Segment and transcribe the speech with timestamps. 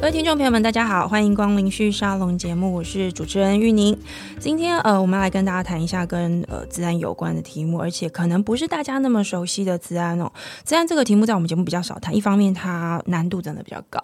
[0.00, 3.94] 各位听众朋友们，大家好，欢迎光临旭沙龙节目，我是主持人玉宁。
[4.38, 10.32] 今天呃，我们来跟大家谈一下跟呃治安有关的题目，而且可能不是大家那么熟悉的治安哦。
[10.64, 14.00] 治安这个题目在我们节目比较少谈，一方面它难度真的比较高，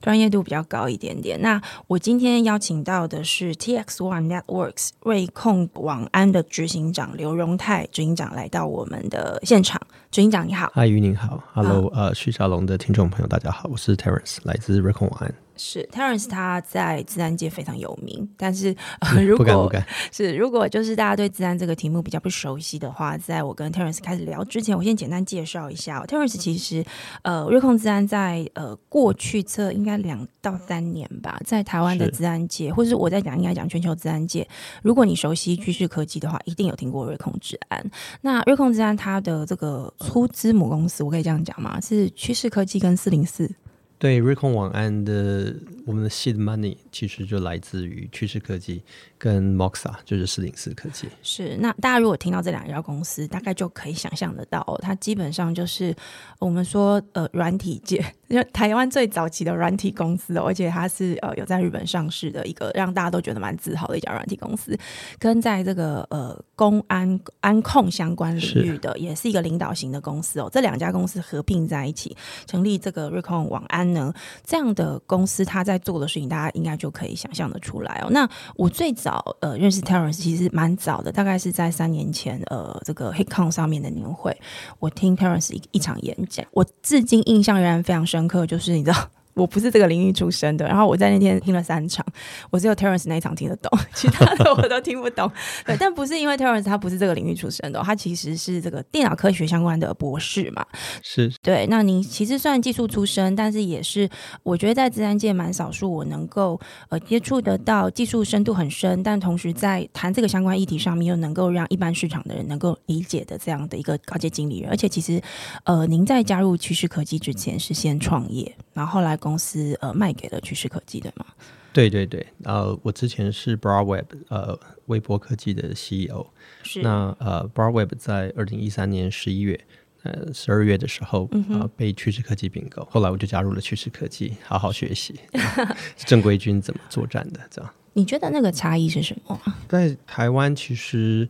[0.00, 1.38] 专业度比较高一点点。
[1.42, 9.78] 那我今天邀请到的是 TX One Networks 瑞控网安的执行长刘荣泰执行长来到我们的现场。
[10.10, 15.34] 执行长你好，嗨，玉宁好，Hello，呃，旭沙龙的听众朋友大家好，我是 Terence，来自瑞控网安。
[15.56, 18.28] 是 Terence，他在自然界非常有名。
[18.36, 19.72] 但是，呃、如果
[20.12, 26.36] 是如果就是大家对自然这个题目比较不熟悉的话，在我跟 Terence 开始聊之前，我先简单介绍一下 Terence。
[26.36, 26.84] 其实，
[27.22, 34.46] 呃，瑞控自然在呃过去这应该两到三年吧，在台湾的自然界，或者是我在讲应该讲全球自然界，
[34.82, 37.90] 如果你熟悉趋势科技的话，一定有听过瑞控治安。
[38.20, 41.80] 那瑞控自然它的这个出资母公司，我可以这样讲吗？
[41.80, 43.50] 是趋势科技跟四零四。
[43.98, 45.54] 对，瑞控网安的
[45.86, 48.82] 我们的 seed money 其实就来自于趋势科技
[49.24, 51.08] 跟 Moxa，就是四零四科技。
[51.22, 55.96] 是，那大家如果听到这两家公司，大概就可以想象得到，哦它基本上就是
[56.38, 64.78] 我们说呃软体界，因为台湾最早期的软体公司，哦而且它是呃有在日本上市的一个让大家都觉得蛮自豪的一家软体公司，
[65.18, 70.50] 跟在这个呃公安安控相关领域的，也是一个领导型的公司哦。
[70.52, 72.14] 这两家公司合并在一起，
[72.44, 73.94] 成立这个瑞控网安。
[73.94, 74.12] 呢，
[74.44, 78.08] 这样的公司它在做的事情，大家应该就可以想象得出来哦。
[78.10, 84.36] 那我最早呃认识 Terence 其实蛮早的，大概是在三年前呃这个 HitCon 上面的年会，
[84.78, 89.10] 我听 Terence 一一场演讲，我至今印象仍然非常深刻，就是你知道。
[89.34, 92.04] 我不是这个领域出身的，然后我在那天听了三场，
[92.50, 95.30] 我只有 Terence 那一场听得懂， 其他的我都听不懂。
[95.66, 100.64] 对，但不是因为 Terence 他不是这个领域出身的，他其实是这个电脑科学相关的博士嘛。
[101.02, 101.66] 是，对。
[101.66, 104.08] 那您其实算技术出身，但是也是
[104.44, 114.70] 我觉得在自然界蛮少数我能够呃接触得到技术深度很深，但同时在谈这个相关议题上面又能够让一般市场的人能够理解的这样的一个高阶经理人。
[114.70, 115.20] 而且其实
[115.64, 119.18] 呃，您在加入趋势科技之前是先创业，然后后来。
[119.24, 121.24] 公司呃卖给了趋势科技对吗？
[121.72, 126.26] 对对对，呃，我之前是 Broadweb 呃微博科技的 CEO，
[126.62, 129.58] 是那呃 Broadweb 在二零一三年十一月
[130.02, 135.18] 呃十二月的时候啊被趋势科技并购，后来我就加入了趋势科技，好好学习
[135.96, 137.74] 正规军怎么作战的这样。
[137.94, 139.40] 你觉得那个差异是什么？
[139.66, 141.28] 在台湾其实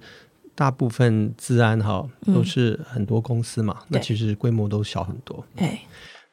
[0.55, 5.47] 大部分治安哈都是很多公司嘛，那其实规模都小很多。
[5.57, 5.81] 哎。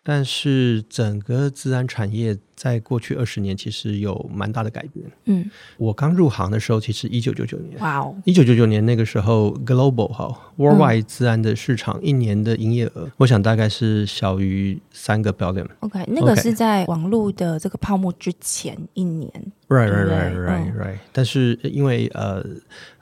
[0.03, 5.05] 但是整个自然产业在过去二十年其实有蛮大的改变。
[5.25, 15.67] 嗯，我刚入行的时候，其实一九九九年，哇哦，一九九九年那个时候，global 哈，worldwide 自然的市场一年的营业额，我想大概是小于三个 billion。
[15.81, 19.31] OK，那个是在网络的这个泡沫之前一年。
[19.67, 20.97] Right, right, right, right, right。
[21.13, 22.43] 但是因为呃，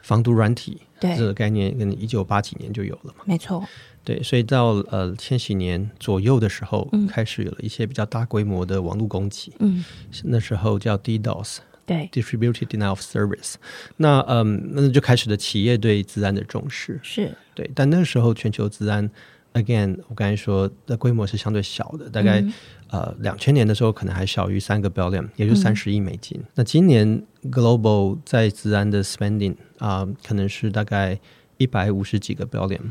[0.01, 3.23] 防毒软体这个概念，可能一九八几年就有了嘛。
[3.25, 3.63] 没错。
[4.09, 9.53] 对，所以到呃千禧年左右的时候，开始有了一些比较大规模的网络攻击。
[9.59, 9.85] 嗯，
[10.23, 13.53] 那时候叫 DDoS，对，Distributed Denial of Service。
[13.97, 16.99] 那嗯，那就开始了企业对治安的重视。
[17.03, 19.07] 是对，但那时候全球治安
[19.53, 22.43] ，again，我刚才说的规模是相对小的，大概
[22.89, 26.41] 呃两千年的时候可能还小于三个 billion，也就三十亿美金。
[26.55, 27.21] 那今年
[27.51, 31.19] global 在治安的 spending 啊，可能是大概
[31.57, 32.81] 一百五十几个 billion。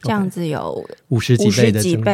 [0.00, 1.72] 这样子有五十几倍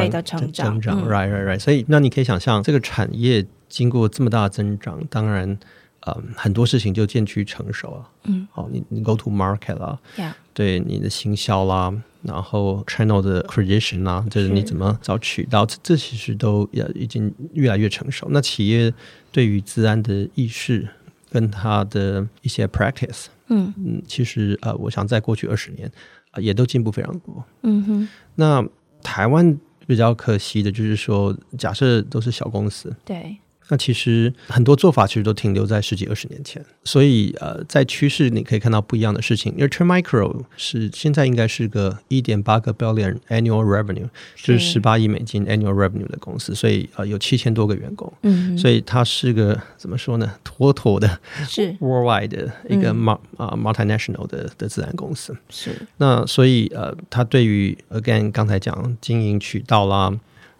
[0.08, 1.58] 的增长，增长，right right right。
[1.58, 5.58] 所以，那你可以想象，这个产业经过这么大的增长，当然，
[6.06, 8.10] 嗯，很多事情就渐趋成熟了。
[8.24, 9.98] 嗯，好，你你 go to market 啦，
[10.54, 18.28] 对你的行销啦，然后 channel 的 creation 啦，就是你怎么找渠道，这这其实都也已经越来越成熟。
[18.30, 18.90] 那企业
[19.30, 20.88] 对于治安的意识
[21.30, 25.92] 跟它的一些 practice，嗯嗯，其实呃，我想在过去二十年。
[26.38, 27.44] 也都进步非常多。
[27.62, 28.66] 嗯哼，那
[29.02, 33.36] 台湾比较可惜的就是说，假设都是小公司，对。
[33.68, 39.52] 那其实很多做法其实都停留在十几二十年前，所以呃，在趋势你可以看到不一样的事情。
[39.56, 50.34] 因为 Trend Micro 是现在应该是个一点八个 billion annual revenue，就是十八亿美金 annual revenue 的公司，所以呃有七千多个员工，嗯，所以它是个怎么说呢？
[50.44, 51.18] 妥妥的
[51.48, 55.34] 是 worldwide 的一个 m 啊 multinational 的的自然公司。
[55.48, 60.12] 是那所以呃，它对于 again 刚才讲经营渠道啦。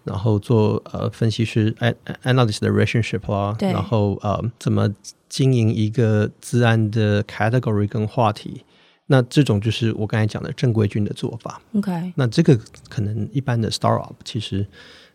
[0.05, 1.75] 然后做呃分析师
[2.23, 4.89] ，analyst 的 relationship 啦，然后呃怎么
[5.29, 8.65] 经营一个自然的 category 跟话题，
[9.07, 11.61] 那这种就是我刚才讲的正规军的做法。
[11.75, 12.59] OK，那这个
[12.89, 14.67] 可能一般的 startup 其实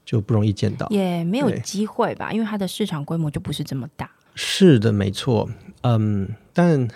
[0.03, 0.88] 就不容易见到。
[0.89, 4.09] 也没有机会吧，因为它的市场规模就不是这么大。
[4.35, 5.50] 是的，没错。
[5.81, 6.88] 嗯，但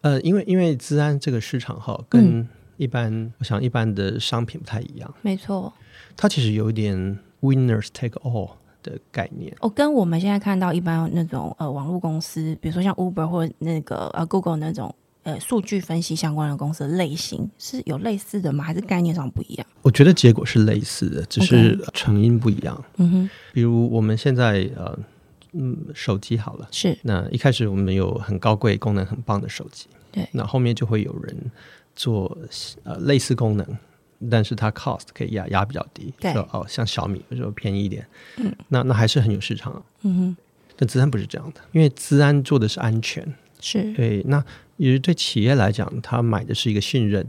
[0.00, 2.46] 呃，因为因为治安这个市场哈，跟
[2.76, 5.72] 一般、我想一般的商品不太一样，没错，
[6.16, 8.50] 它其实有一点 winners take all
[8.82, 9.54] 的概念。
[9.60, 18.62] 哦，跟我们现在看到一般那种呃网络公司，比如说像 Uber 或那个呃 Google 那种呃数据分析相关的公司的类型是有类似的吗？
[18.64, 19.66] 还是概念上不一样？
[19.82, 22.84] 我觉得结果是类似的，只是成因不一样。
[22.96, 24.98] 嗯哼，比如我们现在呃，
[25.52, 31.36] 嗯，手机好了，是那一开始我们有很高贵、功能很棒的手机，对那后面就会有人
[31.96, 32.36] 做
[32.82, 33.66] 呃类似功能，
[34.30, 36.32] 但是它 cost 可以压压比较低，对。
[36.32, 38.06] 说哦，像小米就便宜一点，
[38.36, 39.82] 嗯，那那还是很有市场啊。
[40.02, 40.36] 嗯哼，
[40.76, 44.44] 但资安不是这样的，因为资安做的是安全，是，对，那
[44.76, 47.26] 也是对企业来讲，他买的是一个信任，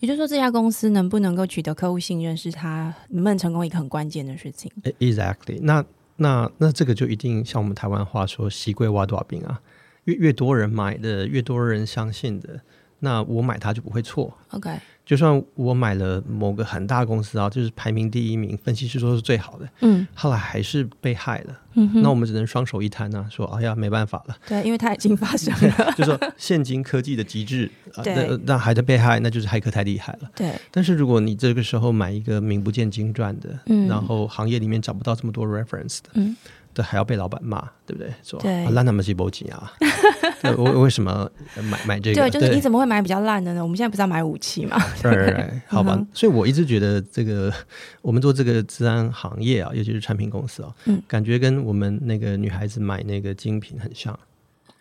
[0.00, 4.70] 也就是说这家公司能不能够取得客户信任，是他能不能成功一个很关键的事情。
[4.98, 5.84] exactly 那。
[6.16, 9.60] 那那这个就一定像我们台湾话说“习贵挖多少兵”啊，
[10.04, 12.60] 越越多人买的，越多人相信的，
[13.00, 14.32] 那我买它就不会错。
[14.50, 14.70] OK，
[15.04, 20.06] 就算我买了某个很大公司啊，就是排名第一名，分析师说是最好的，嗯。
[20.14, 25.92] 后来还是被害了，嗯，那我们只能双手一摊啊，说哎呀没办法了，对，因为它已经发生了。
[25.94, 28.14] 就说现今科技的极致啊，对。
[28.14, 30.30] 那那还在被害，那就是骇客太厉害了。
[30.34, 33.86] 对，但是如果你这个时候买一个名不见经传的，嗯。
[33.86, 36.34] 然后行业里面找不到这么多 reference 的，嗯，
[36.74, 38.12] 这还要被老板骂，对不对？
[38.22, 38.40] 说
[38.72, 39.72] 烂他们是波吉啊，
[40.42, 41.30] 对我为什么
[41.70, 42.22] 买买这个？
[42.22, 43.62] 对，就是你怎么会买比较烂的呢？
[43.62, 44.76] 我们现在不是要买武器吗？
[45.02, 45.60] right, right, right.
[45.68, 47.52] 好吧，嗯所以我一直觉得这个
[48.02, 54.18] 我们做这个治安行业啊，尤其是产品公司啊，嗯感觉跟我们那个女孩子买那个精品很像。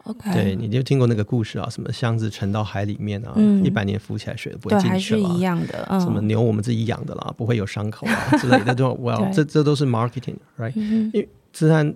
[0.06, 5.34] OK，对，你就听过那个故事啊，什么箱子沉到海里面啊，嗯一百年浮起来水都不会，进去了啊。
[5.34, 5.88] 一样的。
[5.90, 10.74] 嗯，什么牛我们自己养的啦，不会有伤口啊之类的，都我要对这这都是 marketing，right？
[10.76, 11.96] 嗯因为治安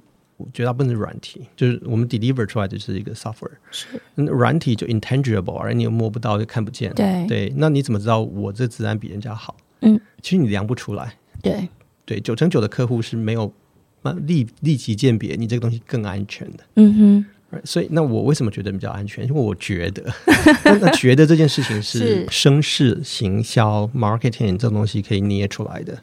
[0.54, 6.94] 绝大部分是软体，就是我们 deliver 出来就是一个 software，是嗯软体就 intangible，而你又摸不到，又看不见。
[6.94, 9.57] 对对，那你怎么知道我这自然比人家好？
[9.81, 11.15] 嗯，其实你量不出来。
[11.42, 11.68] 对，
[12.06, 13.51] 对，九成九的客户是没有
[14.04, 16.63] 呃立立即鉴别你这个东西更安全的。
[16.75, 17.25] 嗯哼
[17.64, 19.26] 所以，那我为什么觉得比较安全？
[19.26, 20.04] 因为我觉得，
[20.66, 25.98] 那那觉得这件事情是是声势、行销、marketing 这种东西可以捏出来的，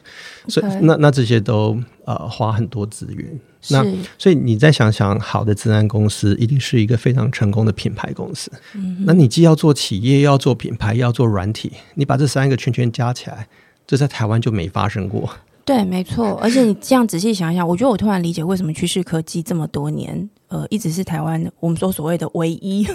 [0.47, 3.39] 所以那那这些都呃花很多资源。
[3.69, 3.83] 那，
[4.17, 8.51] 所以你再想想，好的治安公司一定是一个非常成功的品牌公司。
[8.73, 13.47] 嗯那你既要做企业，又要做品牌，又要做软体，你把这三个圈圈加起来，
[13.85, 15.29] 这在台湾就没发生过。
[15.63, 16.39] 对，没错。
[16.43, 22.87] 而且你这样仔细想一想，我觉得我突然理解为什么趋势科技这么多年，呃，一直是台湾我们说所谓的唯一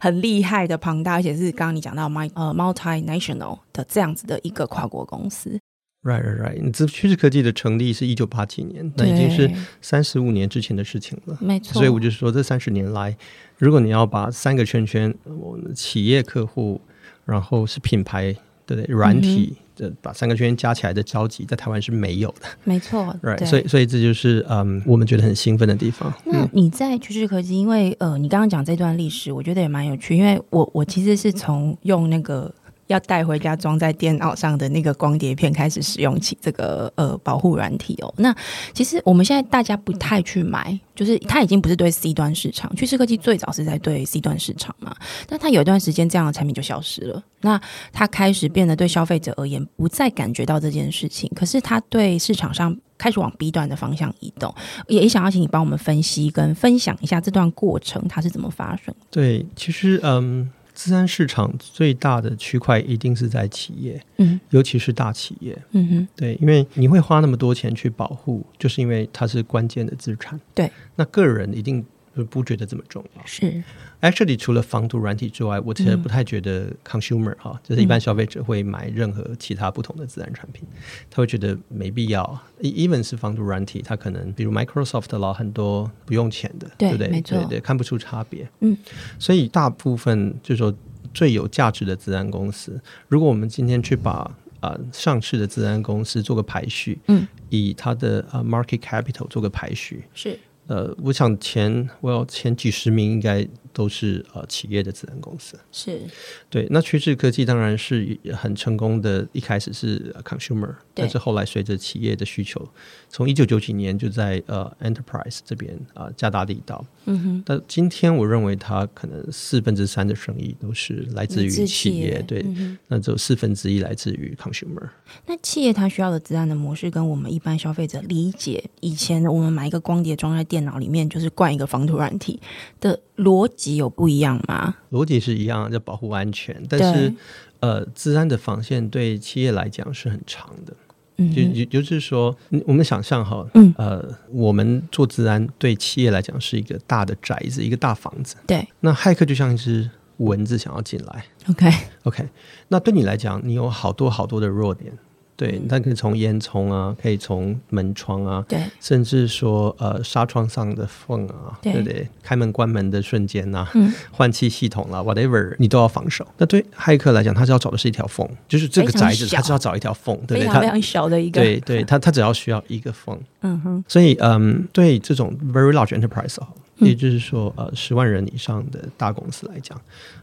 [0.00, 5.58] 很厉害的庞大，而且是刚刚你讲到 m 呃 multinational 的这样子的一个跨国公司
[6.04, 6.62] ，Right, right, right。
[6.62, 11.36] 你这趋势科技的成立是一九八几年，那已经是对三十五年之前的事情了。
[11.40, 11.72] 没错。
[11.74, 13.16] 所以我就说，这三十年来，
[13.58, 16.80] 如果你要把三个圈圈，我们企业客户，
[17.24, 18.32] 然后是品牌，
[18.64, 18.94] 对不对？
[18.94, 22.46] 软体的、把三个圈圈加起来的交集，在台湾是没有的。
[22.64, 26.12] 没错 Right，对所以所以这就是嗯，我们觉得很兴奋的地方。
[26.24, 32.52] 那你在趋势科技，因为呃，你刚刚讲这段历史，我觉得也蛮有趣，因为我我其实是从用那个
[32.92, 38.14] 要带回家装在电脑上的那个光碟片开始使用起这个呃保护软体哦。
[38.18, 38.34] 那
[38.72, 44.94] 其实我们现在大家不太去买，就是它已经不是对 C 端市场，趋势科技最早是在对 C 端市场嘛，
[45.26, 47.60] 但它有一段时间这样的产品就消失了，那
[47.92, 54.54] 它开始变得对消费者而言不再感觉到这件事情，可是它对市场上开始往 B 端的方向移动。
[54.86, 58.94] 也想要请你帮我们分析跟分享一下这段过程它是怎么发生。
[59.10, 60.50] 对，其实嗯，
[60.84, 65.56] 自然市场最大的区块一定是在企业，嗯尤其是大企业。
[65.70, 70.40] 嗯哼，对，因为你会花那么多钱去保护，就是因为它是关键的资产。
[70.52, 71.84] 对，那个人一定
[72.30, 73.24] 不觉得这么重要。
[73.24, 73.62] 是
[74.00, 80.66] Actually，除了防毒软体之外，我其实不太觉得 consumer 哈、就是一般消费者会买任何其他不同的自然产品，
[81.08, 82.38] 他会觉得没必要。
[82.60, 87.08] E- Even 是防毒软体，它可能比如 Microsoft 的啦，很多不用钱的，对不对？
[87.08, 88.48] 没错对对，看不出差别。
[88.60, 88.76] 嗯，
[89.18, 90.74] 所以大部分就是说
[91.14, 94.28] 最有价值的自然公司，如果我们今天去把
[94.60, 100.38] 呃上市的自然公司做个排序，嗯，以它的呃 market capital 做个排序，是
[100.68, 105.58] 呃，我想前我要前几十名应该都是呃企业的自然公司。
[105.70, 106.00] 是
[106.48, 112.66] 对，那趋势科技当然是很成功的，一开始是 consumer，但是后来随着企业的需求，
[113.08, 116.84] 从一九九几年就在呃 enterprise 这边啊、加大力道。
[117.04, 124.88] 嗯哼，但今天我认为它可能四分之三的生意都是来自于企企业，对，嗯那只有四分之一来自于 consumer。
[125.26, 132.40] 那企业它需要的治安的模式，跟我们一般消费者理解以前我们买一个光碟装在电脑里面，就是灌一个防毒软体
[132.80, 134.74] 的逻辑有不一样吗？
[134.90, 137.14] 逻辑是一样，要保护安全，但是
[137.60, 140.74] 呃，治安的防线对企业来讲是很长的。
[141.18, 142.34] 嗯，就就就是说，
[142.66, 148.36] 我们想象哈，嗯呃，我们做治安对企业来讲是一个大的宅子，一个大房子。
[148.46, 151.24] 对那骇客就像一只蚊子想要进来。
[151.50, 152.28] ，OK，OK，
[152.68, 154.92] 那对你来讲，你有好多好多的弱点。
[155.36, 158.60] 对，嗯它可以从烟囱啊，可以从门窗啊，对。
[158.80, 161.72] 甚至说呃纱窗上的缝啊，对。
[161.72, 162.08] 不对？
[162.22, 163.92] 开门关门的瞬间呐、嗯。
[164.10, 166.26] 换气系统啦，whatever，你都要防守。
[166.38, 170.46] 那对骇客来讲，他是要找的是一条缝，就是这个宅子，他是要找一条缝，对不对？
[170.46, 173.60] 他非常非常小的一个，对对，他他只要需要一个缝，嗯。
[173.60, 176.36] 哼，所以嗯，对这种 very large enterprise
[176.76, 179.80] 也就是说呃十万人以上的大公司来讲，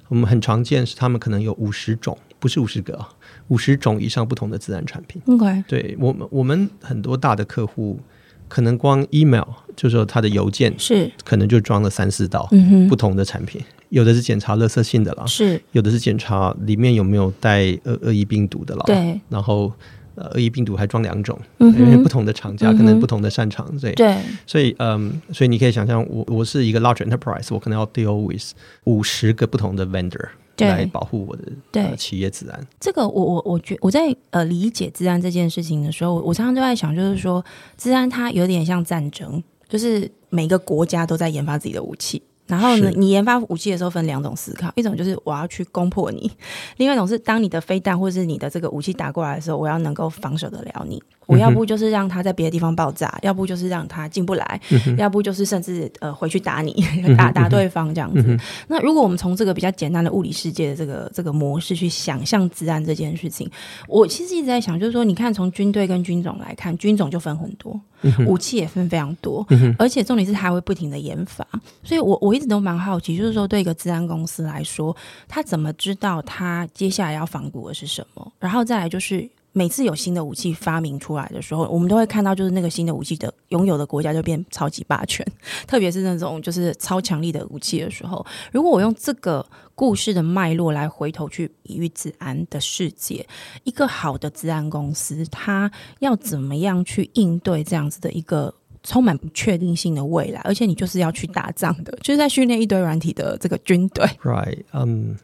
[0.09, 3.07] 我们很常见是他们可能有五十种，不是五十个啊，
[3.49, 5.21] 五十种以上不同的自然产品。
[5.27, 7.99] OK，对我们我们很多大的客户，
[8.47, 12.49] 可能光 email 就是说他的邮件是，可能就装了三四道
[12.89, 19.19] 不同的产品，有的是检查垃圾性的啦，是，有的是检查里面有没有带恶恶意病毒的啦，对。
[19.29, 19.71] 然后
[20.15, 23.93] 呃恶意病毒还装两种，嗯因为不同的厂家嗯可能不同的擅长，对。
[23.93, 28.51] 对，所以，嗯，所以你可以想象，我我是一个 large enterprise，我可能要 deal with
[28.83, 32.67] 五十个不同的 vendor 对来保护我的对呃企业治安。
[32.79, 37.43] 这个我我我觉我在呃理解治安这件事情的时候，我常常都在想，就是说
[37.77, 42.21] 治安它有点像战争，就是每个国家都在研发自己的武器。
[42.49, 46.29] 然后呢，你研发武器的时候分两种思考，一种就是我要去攻破你，
[46.77, 51.01] 另外一种是当你的飞弹或是你的这个武器打过来的时候，我要能够防守得了你。
[51.27, 54.59] 我要不就是让它在别的地方爆炸，要不就是让它进不来，
[54.97, 56.83] 要不就是甚至呃回去打你，
[57.15, 58.35] 打打对方这样子。
[58.67, 63.47] 那如果我们从这个比较简单的物理世界的这个这个模式去想象治安这件事情，
[63.87, 67.79] 我其实一直在想，就是说，你看从军队跟军种来看，军种就分很多，
[68.25, 69.45] 武器也分非常多，
[69.77, 71.45] 而且重点是它会不停的研发。
[71.83, 74.95] 所以我我一一直都蛮好奇，就是说对一个治安公司来说，
[75.27, 78.31] 他怎么知道他接下来要仿古的是什么？
[78.39, 79.29] 然后再来就是。
[79.51, 85.25] 每次有新的武器发明出来的时候，我们都会看到，就是那个新的武器的拥有的国家就变超级霸权，
[85.65, 88.23] 特别是那种就是超强力的武器的时候。
[88.51, 89.43] 如果我用这个
[89.73, 93.27] 故事的脉络来回头去比喻治安的世界，
[93.63, 100.39] 一个好的治安公司，它要怎么样去应对这样子的一个充满不确定性的未来？
[100.41, 104.05] 而且你就是要去打仗的，就是在训练一堆软体的这个军队。
[104.23, 105.17] Right，嗯、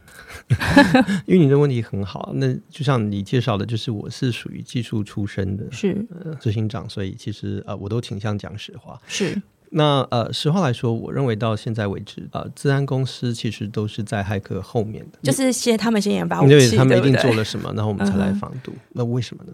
[1.25, 8.99] 因为你的问题很好，那就像你介绍的，就是我是属于技术出身的是呃执行长，所以其实呃我都倾向讲实话。
[9.07, 18.73] 是，那呃实话来说，我认为到现在为止，呃，治安公司其实都是在骇客后面的，就是先他们先研发武因为器，他们一定做了什么，然后我们才来防堵。
[18.91, 19.53] 那为什么呢？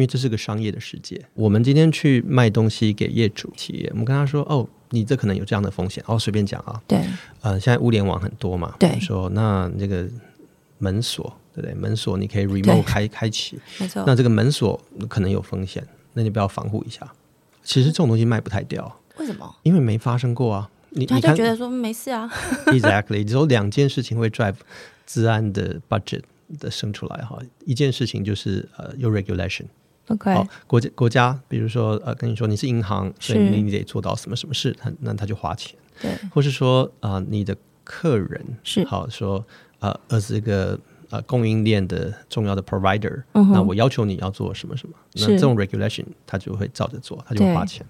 [0.00, 1.22] 因为这是个商业的世界。
[1.34, 6.98] 我们今天去卖东西给业主企业，我们跟他说：“哦，你这可能有这样的风险。”哦，随便讲啊，对
[7.42, 10.08] 呃，现在物联网很多嘛，对说那这个
[10.78, 11.74] 门锁，对不对？
[11.74, 17.06] 门锁你可以 remote 开开启，没错，那这个门锁可能有风险，那你不要防护一下。
[17.62, 19.54] 其实这种东西卖不太掉，为什么？
[19.64, 20.70] 因为没发生过啊。
[20.92, 22.26] 你他你就觉得说没事啊
[22.68, 24.56] ，exactly， 只有两件事情会 drive
[25.06, 26.22] 治安的 budget
[26.58, 27.38] 的生出来哈。
[27.64, 29.66] 一件事情就是呃有 regulation，
[30.10, 38.84] OK，好、国家国家，比如说呃跟你说你是银行，所以你你得做到什么什么事，他那他就花钱，对，或是说啊、呃你的客人是。
[38.84, 39.44] 好说
[39.78, 40.78] 呃呃这个
[41.10, 47.84] 呃供应链的重要的 provider，、嗯那我要求你要做什么什么，那这种 regulation 他就会照着做，他就对花钱。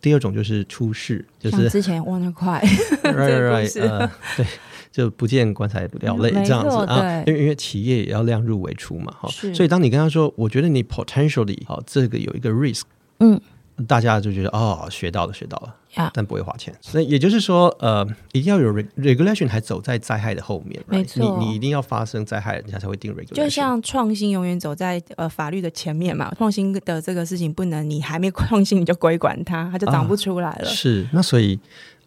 [0.00, 2.60] 第二种就是出事，就是之前忘得快
[3.02, 4.46] ，right 这个 right 对，
[4.94, 9.52] 就不见棺材不掉泪这样子啊，因为因为企业也要量入为出嘛，哈，是。
[9.52, 12.82] 所以当你跟他说，我觉得你 potentially 好这个有一个 risk，
[13.18, 13.40] 嗯，
[13.86, 15.74] 大家就觉得哦学到了学到了。
[15.94, 20.82] 呀，但不会花钱，那也就是说，呃，一定要有 reg- regulation，还走在灾害的后面。
[20.88, 23.34] 没错你你一定要发生灾害，人家才会定 regulation。
[23.34, 30.64] 就像创新永远走在呃法律的前面嘛，创新的这个事情不能你还没创新你就规管它，它就长不出来了。
[30.66, 31.56] 是那所以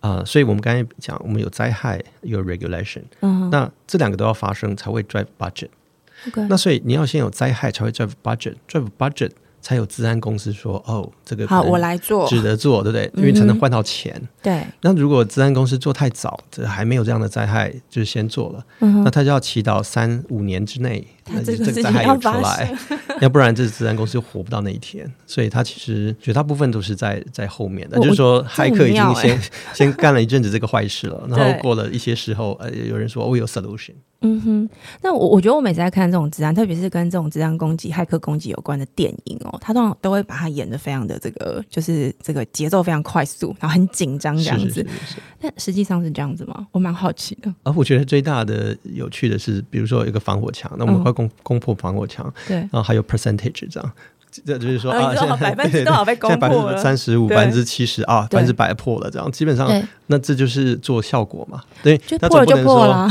[0.01, 5.69] 啊、呃所以我们刚才讲，我们有灾害，有 regulation，、嗯那这两个都要发生才会 drive budget。
[6.27, 9.31] ，OK，那所以你要先有灾害才会 drive budget，drive budget
[9.67, 12.25] 才有治安公司说哦，这个好，我来做。
[12.29, 13.11] 值得做，对不对？
[13.17, 14.15] 因为才能换到钱。
[14.41, 22.73] 对，那如果治安公司做太早，这还没有这样的灾害，就是先做了，嗯那他就要祈祷三五年之内，那这个事情要有出来，
[23.21, 25.11] 要不然这治安公司活不到那一天。
[25.25, 29.39] 所以他其实绝大部分都是在在后面的，就是说骇客已经先
[29.73, 34.69] 先干了一阵子这个坏事了， 然后过了一些时候，呃，有人说我有 solution，嗯哼，
[35.01, 44.65] 那我我觉得我每次在看这种治安，特别是跟这种治安攻击、骇客攻击有关的电影哦，他通常都会把它演的非常的这个，就是这个节奏非常快速，然后很紧张这样子。
[44.67, 45.15] 是是是是是。
[45.39, 46.67] 但实际上是这样子吗？
[46.71, 47.53] 我蛮好奇的。
[47.63, 53.91] 而我觉得最大的有趣的是，比如说有一个防火墙，那我们嗯快攻攻破防火墙，对，然后还有 percentage 这样。
[54.45, 56.75] 这就是说啊，百分之对多少被攻破了。
[56.75, 59.69] 之三十五、对百分之七十啊，百分之百破了，这样基本上，
[60.07, 61.61] 那这就是做效果嘛？
[61.83, 62.93] 对，那破了就 总不能说，破了。
[62.93, 63.09] 啊。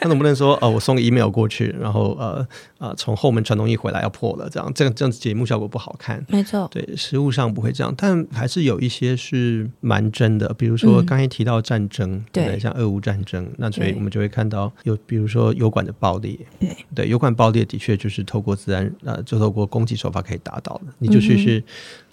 [0.00, 2.46] 那总不能说呃，我送个 email 过去，然后呃
[2.76, 6.22] 呃从后门传东西回来要破了，这样这样这样节目效果不好看。
[6.28, 11.06] 没错，对，实物上不会这样，但还是有一些是蛮真的，比如说嗯。
[11.06, 12.58] 刚才提到战争，对。
[12.58, 16.68] 像俄乌战争，那所以我们就会看到有，比如说油管的爆裂，对。
[16.94, 21.60] 对，油管爆裂的确就是透过自然呃，就透过攻击手法可以达到了，你就去是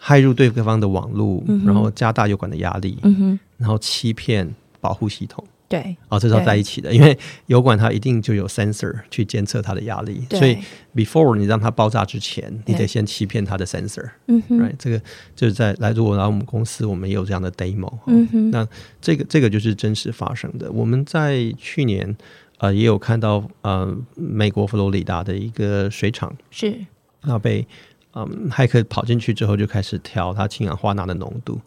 [0.01, 5.45] 骇入对方的网络，嗯然后加大油管的压力，嗯，然后欺骗保护系统。
[5.67, 10.57] 对哦，这是要在一起的，因为油管它一定就有 sensor 去监测它的压力，所以
[10.93, 14.09] before 你让它爆炸之前，你得先欺骗它的 sensor。
[14.27, 15.01] 嗯哼，right，这个
[15.33, 18.67] 就是在来，如果来我们公司，我们也有这样的 demo，、嗯哼，那
[18.99, 20.69] 这个这个就是真实发生的。
[20.73, 22.17] 我们在去年
[22.57, 26.77] 呃也有看到呃美国佛罗里达的一个水厂，是。
[27.23, 27.65] 那被
[28.13, 31.59] 嗯骇客跑进去之后就开始调它氢氧化钠的浓度，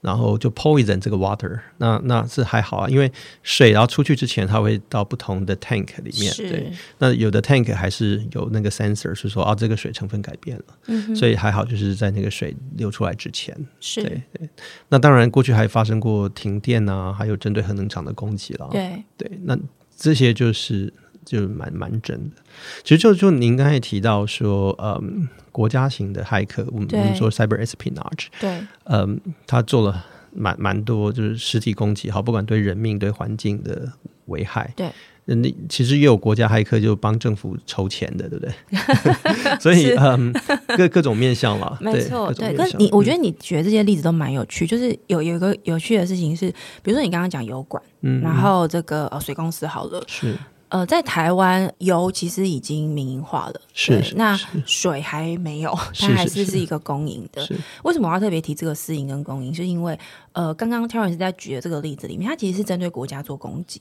[0.00, 3.10] 然后就 poison 这个 water，那那是还好啊，因为
[3.42, 13.56] 水然后出去之前它会到不同的 tank 里面，对，那有的 tank 还是有那个 sensor 是说啊这个水成分改变了，嗯，所以还好就是在那个水流出来之前。
[13.80, 14.48] 是，对对，
[14.88, 18.68] 那当然过去还发生过停电啊，还有针对核能厂的攻击了。
[18.70, 19.58] 对，对，那
[19.96, 20.92] 这些就是
[21.24, 22.36] 就蛮蛮真的。
[22.84, 25.28] 其实就就您刚才提到说，嗯，
[25.58, 33.90] 国家型的骇客，我们我们说 cyber espionage，对，嗯，他做了蛮蛮多就是实体攻击，好，不管对人命对环境的
[34.26, 34.72] 危害。
[34.76, 34.88] 对。
[35.30, 35.34] 那
[35.68, 38.54] 其实也有国家骇客就帮政府筹钱的，对不对？
[39.60, 40.32] 所以嗯，
[40.76, 42.54] 各各种面向啦， 没错，对。
[42.54, 42.64] 各种面向。
[42.64, 46.48] 可是你，我觉嗯得你举的这些例子都蛮有趣，就是有有一个有趣的事情是，
[46.82, 50.34] 比如说你刚刚讲油管，嗯，然后这个呃水公司好了，是
[50.68, 57.44] 呃，在台湾油其实已经民营化了，对是是那水还没有，它还是是是是一个公营的。
[57.46, 59.54] 是为什么我要特别提这个私营跟公营？
[59.54, 59.98] 是因为
[60.32, 63.80] 呃，刚刚 Terence 在举的这个例子里面，它其实是针对国家做攻击，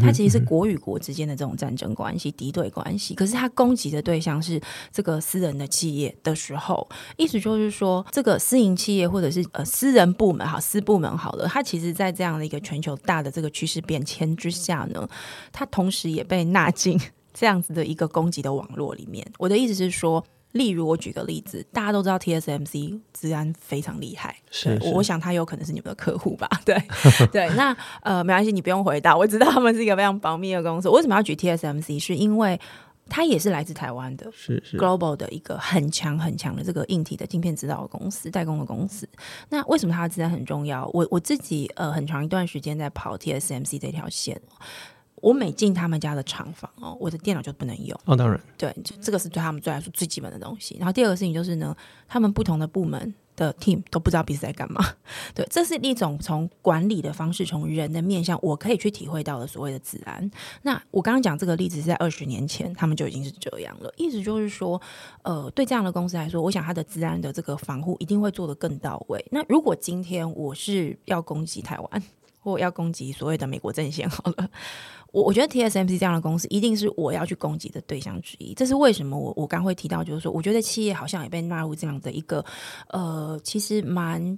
[0.00, 3.14] 它其实是国与国之间的这种战争关系、敌对关系。
[3.14, 15.08] 可是它攻击的对象是这个私人的企业的时候，意思就是说，这个私营企业或者是呃私人部门好、私部门好了，它其实在这样的一个全球大的这个趋势变迁之下呢，
[15.52, 17.00] 它同时也被纳进
[17.32, 19.26] 这样子的一个攻击的网络里面。
[19.38, 20.24] 我的意思是说。
[20.54, 26.48] 例如，我举个例子，大家都知道 TSMC 治安非常厉害，是是我想他有可能是你们的客户吧？
[26.64, 26.80] 对
[27.32, 30.88] 对，那呃没关系，你不用回答，我知道他们是一个非常保密的公司。
[30.88, 31.98] 我为什么要举 TSMC？
[31.98, 32.58] 是因为
[33.08, 39.08] 它也是来自台湾的，是是 global 的一个很强很强的这个硬体的晶片制造的公司、代工的公司。
[39.50, 40.88] 那为什么它的资产很重要？
[40.94, 44.40] 我我自己呃很长一段时间在跑 TSMC 这条线，
[45.24, 47.98] 我每进他们家的厂房哦，我的电脑就不能用。
[48.04, 50.76] 哦，当然对，就这个是对他们最来说最基本的东西。
[50.78, 51.74] 然后第二个事情就是呢，
[52.06, 54.84] 他们不同的部门的 team 都不知道彼此在干嘛。
[55.34, 60.30] 对，这是一种从管理的方式，从人的面向，我可以去体会到的所谓的治安。
[60.60, 63.90] 那我刚刚讲这个例子是在二十年前，他们就已经是这样了。
[63.96, 64.78] 意思就是说，
[65.22, 69.24] 呃，对这样的公司来说，我想它的治安的这个防护一定会做得更到位。
[69.30, 72.02] 那如果今天我是要攻击台湾，
[72.40, 74.50] 或要攻击所谓的美国阵线，好了。
[75.14, 82.44] 我我觉得 TSMC 这样的公司一定是我要去攻击的对象之一，这是为什么我我刚会提到，就是说，我觉得企业好像也被纳入这样的一个
[82.88, 84.36] 呃，其实蛮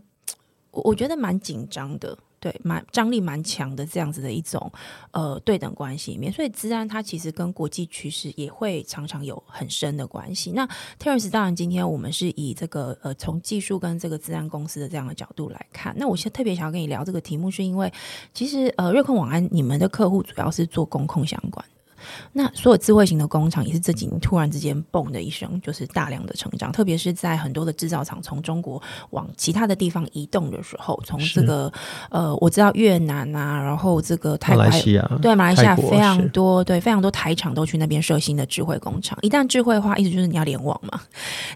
[0.73, 4.71] 我我觉得蛮紧张的，对，蛮张力蛮强的这样子的一种
[5.11, 10.53] 呃对等关系里面，所以治安它其实跟国际趋势也会常常有很深的关系。
[10.53, 10.69] 那
[10.99, 17.93] Terence 当然今天我们是以这个呃从技术跟这个治安公司的这样的角度来看，那我现在特别想要跟你聊这个题目，是因为
[18.35, 21.76] 其实呃瑞控网安你们的客户主要是做工控相关的。
[22.33, 31.73] 那所有智慧型的工厂也是这几年突然之间蹦的一声，就是大量的成长，特别是在很多的制造厂从中国往其他的地方移动的时候，从这个
[32.11, 39.19] 呃，我知道越南啊，然后这个泰马来西亚对马来西亚非常多，对非常多台厂都去那边设新的智慧工厂。
[39.23, 41.01] 一旦智慧化，意思就是你要联网嘛，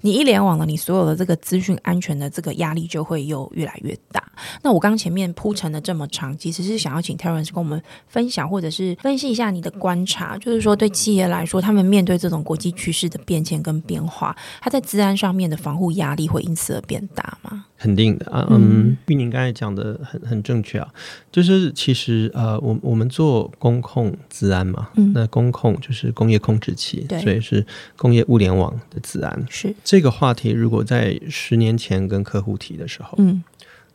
[0.01, 4.23] 你一联网了，你所有的这个资讯安全的这个压力就会又越来越大。
[4.63, 17.67] 那我刚前面铺陈的这么长，其实是想要请 Terence 跟我们分享，或者是分析一下你的观察，就是说对企业来说，他们面对这种国际趋势的变迁跟变化，它在治安上面的防护压力会因此而变大吗？
[17.79, 20.89] 肯定的啊，嗯，玉宁刚才讲的很很正确啊，
[21.33, 27.65] 就是其实呃，我我们做工控治安嘛，嗯那工控就是工业控制器，对所以是
[27.97, 29.47] 工业物联网的治安。
[29.49, 33.43] 是，这个话题如果在十年前跟客户提的时候，嗯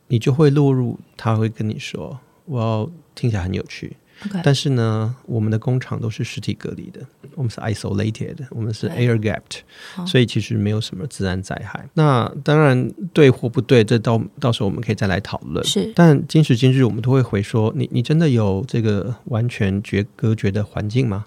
[0.07, 3.95] 你就会落入他会跟你说，我要听起来很有趣
[4.43, 6.99] 但是呢，我们的工厂都是实体隔离的，
[7.35, 9.59] 我们是 isolated，我们是 air gapped，
[9.93, 11.87] 好所以其实没有什么自然灾害。
[11.93, 15.63] 那当然对或不对，这到到时候我们可以再来讨论。
[15.65, 21.25] 是但今时今日，我们都会回说，你你真的有这个完全绝隔绝的环境吗？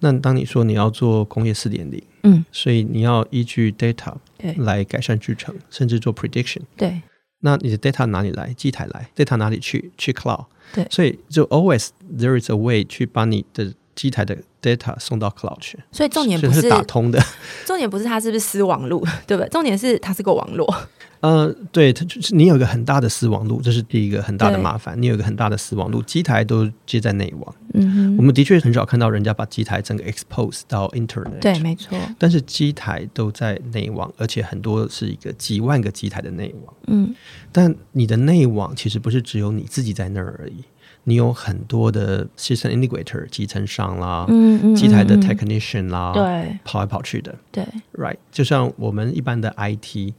[0.00, 4.14] 那当你说你要做工业四点零，嗯，所以你要依据 data
[4.56, 6.62] 来改善制程，甚至做 prediction。
[6.76, 7.02] 对
[7.40, 8.52] 那你的 data 哪里来？
[8.54, 9.90] 机台来，data 哪里去？
[9.96, 10.44] 去 cloud。
[10.73, 17.22] 对所以就 always there is a way 去把你的 机台的 data 送到 cloud 去，所以重点不这是打通的。
[17.66, 19.48] 重点不是它是不是私网路，对不对？
[19.50, 20.66] 重点是它是个网络。
[21.20, 24.96] 呃，对，它就是你有一个很大的私网路，这是第一个很大的麻烦。
[25.02, 27.54] 你有一个很大的私网路，机台都接在内网。
[27.74, 31.38] 嗯我们的确很少看到人家把机台整个 expose 到 internet。
[31.38, 31.98] 对，没错。
[32.18, 36.74] 但是机台都在内网，而且很多是一个几万个机台的内网。
[36.86, 37.14] 嗯，
[37.52, 40.64] 但你的内网其实不是只有你自己在那儿而已，
[41.04, 48.16] 你有很多的 system integrator 集成商啦，嗯嗯机台的 technician 啦，对跑来跑去的对，，right？
[48.30, 50.12] 就像我们一般的 IT，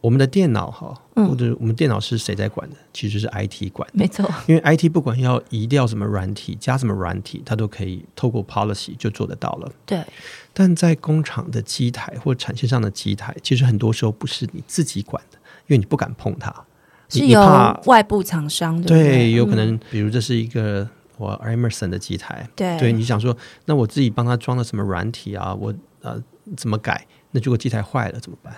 [0.00, 2.76] 我们的电脑哈，嗯或者我们电脑是谁在管的？
[2.92, 3.94] 其实是 IT 管的。
[3.94, 4.28] 没错。
[4.46, 9.72] 因为 IT 不管要移掉什么软体，加什么软体，它都可以透过 policy 就做得到了。
[9.86, 10.04] 对，
[10.52, 16.54] 但在工厂的机台或产线上的机台，其实很多时候不是你自己管的，因为你不敢碰它，你
[17.08, 17.40] 是由
[17.86, 20.88] 外部厂商对对，有可嗯能比如这是一个
[21.18, 25.54] 我 Emerson 的机台，对对，你想说，那我自己帮他装了什么软体啊？
[25.54, 26.22] 我呃
[26.56, 27.06] 怎么改？
[27.30, 28.54] 那如果机台坏了怎么办？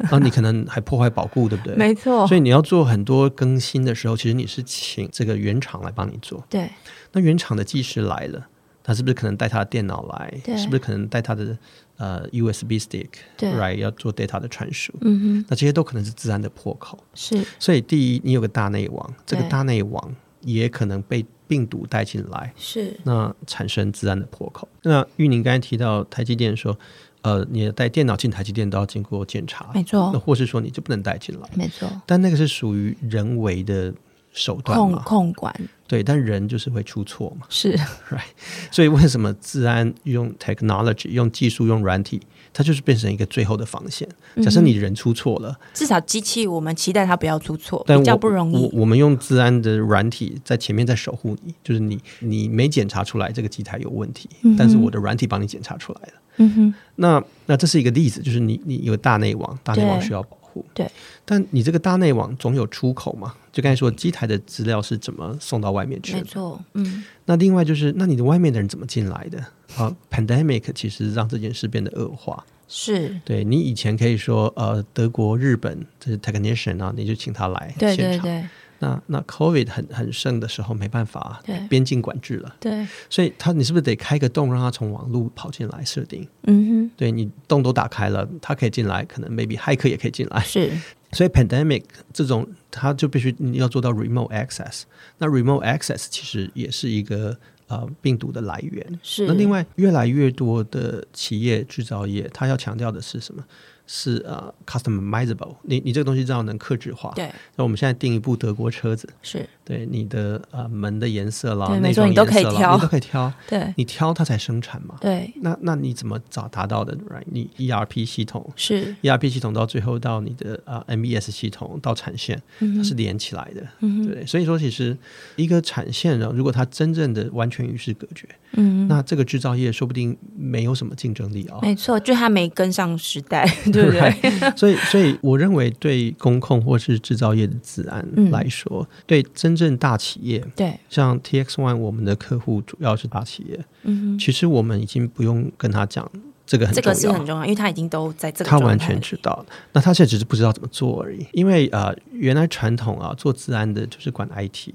[0.00, 1.74] 然 后你可能还破坏保固，对不对？
[1.76, 2.26] 没错。
[2.26, 6.42] 所以你要做很多更新的时候，其实你是请这个原厂来帮你做。
[6.48, 6.70] 对
[7.12, 8.46] 那原厂的技师来了，
[8.86, 10.40] 他是不是可能带他的电脑来？
[10.56, 11.58] 是不是可能带他的
[11.96, 13.08] 呃 USB stick？
[13.36, 14.92] 对，right 要做 data 的传输？
[15.00, 16.96] 嗯哼，那这些都可能是自然的破口。
[17.12, 24.68] 是所以第一，你有个大内网，这个大内网也可能被病毒带进来，是，那产生自然的破口。
[24.82, 26.78] 那玉宁刚才提到台积电说，
[27.22, 31.90] 呃，你带电脑进台积电都要经过检查，没错那或是说你就不能带进来，没错。
[32.06, 33.92] 但那个是属于人为的
[34.36, 35.52] 手段控，控管。
[35.88, 37.78] 对，但人就是会出错嘛，是。
[38.70, 42.20] 所以为什么治安用 technology 用技术用软体，
[42.52, 44.06] 它就是变成一个最后的防线。
[44.42, 48.64] 假设你人出错了，至少机器我们期待它不要出错，但比较不容易。
[48.64, 56.12] 我我们用治安的软体在前面在守护你，就是你你没检查出来这个机台有问题，但是我的软体帮你检查出来了。
[56.38, 60.64] 嗯哼，那那这是一个例子，就是你你有大内网，大内网需要保护。
[60.72, 60.90] 对，
[61.24, 63.34] 但你这个大内网总有出口嘛？
[63.52, 66.18] 就刚才说机台的资料是怎么送到外面去的？
[66.18, 69.38] 没错，嗯，那另外就是，那你的外面的人怎么进来的？
[69.76, 72.44] 啊，pandemic 其实让这件事变得恶化。
[72.68, 77.96] 是，对你以前可以说，呃，德国、日本这是 technician 啊，你就请他来现场。
[77.96, 78.44] 对对
[78.78, 86.26] 那那 COVID 很很盛的时候，没办法，对边境管制了，对，所以他你是不是得开个洞，让他从网路跑进来设定？
[86.42, 90.40] 嗯对你洞都打开了，他可以进来，可能 maybe 骇客也可以进来，。
[90.40, 90.70] 是
[91.12, 94.82] 所以 pandemic 这种，它就必须你要做到 remote access。
[95.18, 97.34] 那 remote access 其实也是一个
[97.68, 99.00] 呃病毒的来源。
[99.02, 99.26] 是。
[99.26, 103.42] 那另外，越来越多的企业制造业，它要强调的是什么？
[103.86, 105.54] 是呃 customizable。
[105.62, 107.12] 你你这个东西知道能克制化。
[107.14, 114.96] 对，那我们现在订一部德国车子，是，对你的呃门的颜色啦对，没内装错你都可以颜色啦挑你都可以挑， 对你挑它才生产嘛。
[115.00, 117.22] 对那那你怎么找达到的？right？
[117.26, 124.26] 你 ERP 系统是，ERP 系统到最后到你的啊、呃 MES 系统到产线，它是连起来的，嗯对？
[124.26, 124.96] 所以说，其实
[125.36, 133.46] 一个产线呢，如果它真正的完全与世隔绝，嗯，那这个制造业说不定没有什么竞争力啊、没错，就它没跟上时代，
[133.76, 134.50] 对对不对？
[134.56, 146.10] 所以，所以我认为对工控或是制造业的治安嗯来说，对真正大企业，对，像 TX One，我们的客户主要是大企业，嗯其实我们已经不用跟他讲
[146.46, 149.44] 这个，很重要，这个是很重要，因为他已经都在这个他完全知道。
[149.72, 154.70] 那他现在只是不知道怎么做而已，因为呃，原来传统啊做治安的就是管 IT。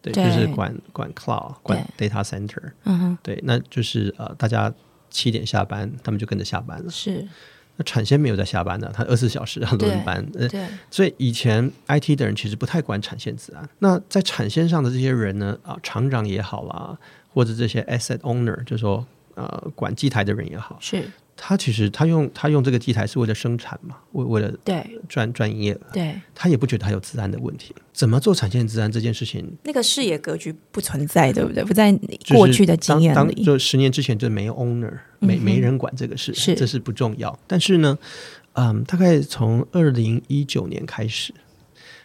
[0.00, 4.72] 对，对就是管管 cloud，管 data center，嗯哼，对，那就是呃，大家
[5.10, 6.88] 七点下班，他们就跟着下班了。
[6.88, 7.26] 是，
[7.80, 13.66] 那产线没有在下班的，他二十四小时很轮班，呃，对，所以以前 IT 的人其实不太管产线治安。
[13.78, 16.98] 那在产线上的这些人呢，啊，厂长也好啦，
[17.32, 21.08] 或者这些 asset owner，就是说呃管机台的人也好，是，
[21.40, 27.72] 他其实他用他用这个机台是为了生产嘛，为为了对，赚赚营业额，对，他也不觉得他有治安的问题。
[27.92, 31.62] 怎么做产线治安这件事情，那个视野格局不存在，对不对？
[31.62, 31.96] 不在
[32.30, 37.38] 过去的经验里，就十年之前就没有 owner，没、嗯没人管这个事，是这是不重要。
[37.46, 37.96] 但是呢，
[38.54, 41.32] 嗯，大概从二零一九年开始，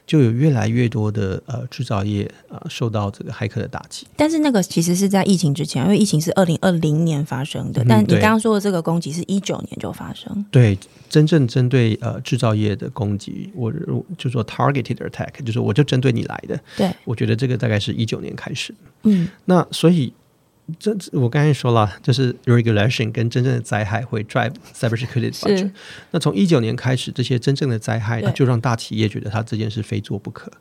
[0.06, 4.06] 就有越来越多的呃制造业呃受到这个骇客的打击。
[4.16, 10.78] 但是那个其实是在疫情之前，因为疫情是二零二零年发生的，嗯但你刚刚说的这个攻击是一九年就发生，对，
[11.10, 16.60] 真正针对呃制造业的攻击，我我就说 targeted attack，就是我就针对你来的。
[16.76, 18.74] 对，我觉得这个大概是一九年开始。
[19.04, 20.14] 嗯，那所以
[20.80, 25.72] 这我刚才说了，就是 regulation 跟真正的灾害会 drive cybersecurity 的 budget 是。
[26.12, 28.32] 那从一九年开始，这些真正的灾害，对。
[28.32, 30.52] 就让大企业觉得他这件事非做不可。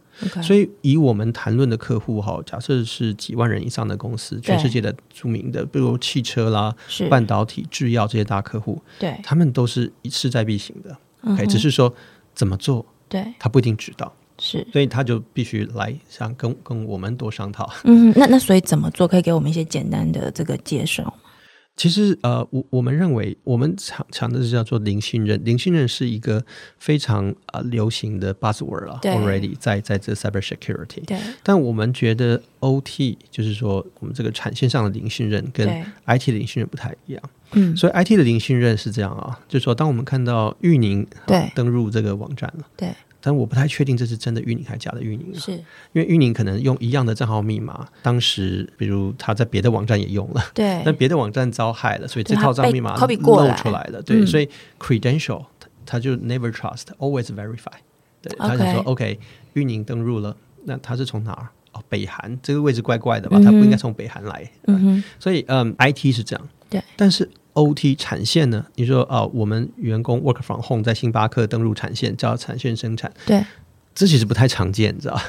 [0.42, 6.74] 所以以我们谈论的客户哈，假设是几万人以上的公司，全世界的著名的，比如汽车啦、
[7.08, 9.18] 半导体、制药这些大客户，对。
[9.22, 10.90] 他们都是势在必行的。
[11.22, 11.94] 嗯 OK，哼只是说
[12.34, 14.12] 怎么做，对，他不一定知道，
[14.44, 17.72] 是，所以他就必须来想跟跟我们多商讨。
[17.84, 19.06] 嗯，那那所以怎么做？
[19.06, 21.14] 可以给我们一些简单的这个介绍？
[21.74, 26.44] 其实呃，我我们认为我们强强的是叫做零信任，零信任是一个
[26.78, 31.02] 非常呃流行的 buzzword 了，already 在在这 cyber security。
[31.06, 35.66] 对但我们觉得 OT 就是说我们这个产线上的零信任跟
[36.04, 42.90] ，IT 的零信任不太一样，嗯，所以 IT 的零信任是这样啊，就是说当我们看到域宁对登入这个网站了，对
[43.22, 50.44] 但我不太确定这是真的运营还是假的运营啊，是，因为运营可能用一样的账号密码，当时比如他在别的网站也用了。
[50.52, 54.02] 对 但别的网站遭害了，所以这套账号密码露出来了。
[54.02, 57.72] 对，嗯所以 credential 它它就 never trust, always verify。
[58.20, 59.18] 对，他想说 OK，
[59.54, 61.48] 运营登入了，那他是从哪儿？
[61.72, 63.38] 哦，北韩这个位置怪怪的吧？
[63.40, 64.50] 嗯他不应该从北韩来。
[64.66, 66.48] 嗯哼，所以嗯，IT 是这样。
[66.68, 68.64] 对，但是 OT 产线呢？
[68.76, 73.44] 你说哦，我们员工 work from home 在星巴克登入产线，叫产线生产，对
[73.94, 75.22] 这其实不太常见，你知道吧？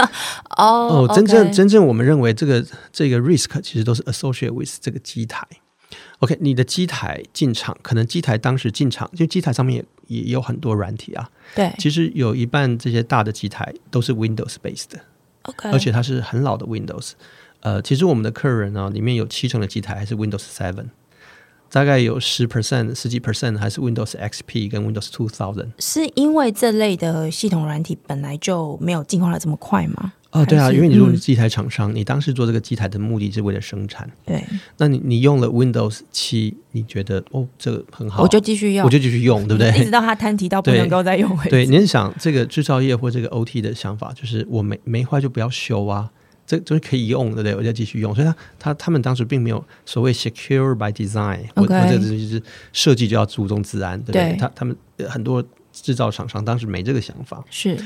[0.56, 5.46] 哦哦，真正真正我们认为这个这个 risk 其实都是 associate with 这个机台。
[6.18, 11.30] OK，你的机台进场，可能机台当时进场，就机台上面也也有很多软体啊。
[11.54, 15.00] 对其实有一半这些大的机台都是 Windows based 的
[15.42, 17.12] ，OK，而且它是很老的 Windows。
[17.60, 20.86] 呃，其实我们的客人呢、里面有七成的机台还是 Windows Seven，
[21.72, 25.68] 大概有十 percent、十几 percent 还是 Windows XP 跟 Windows Two Thousand。
[25.78, 30.12] 是因为这类的系统软体本来就没有进化的这么快吗？
[30.32, 34.40] 哦，对啊，因为你如果嗯你机台厂商，你当时做这个机台的目的是为了生产，对，
[34.78, 39.76] 那你你用了 Windows 七，你觉得哦这个很好，我就继续用，我就继续用，对不对？
[39.80, 41.36] 一直到它摊提到不对能够再用。
[41.48, 46.08] 对，您想这个制造业或这个 OT 的想法，就是我没没坏就不要修啊，
[46.50, 47.54] 这就是可以用，对不对？
[47.54, 48.12] 我就继续用。
[48.12, 54.32] 所以他他他们当时并没有所谓 secure by design，我 OK 或者就是设计就要注重自安，对不对？
[54.32, 55.40] 对他他们呃很多
[55.72, 57.78] 制造厂商当时没这个想法，是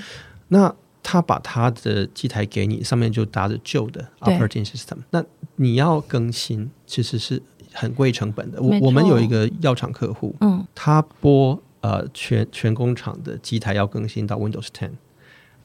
[0.48, 5.22] 那他把他的机台给你，上面就搭着旧的对 operating system，那
[5.56, 7.42] 你要更新其实是
[7.74, 8.62] 很贵成本的。
[8.62, 14.92] 我我们有一个药厂客户，嗯，他拨呃全全工厂的机台要更新到 Windows Ten，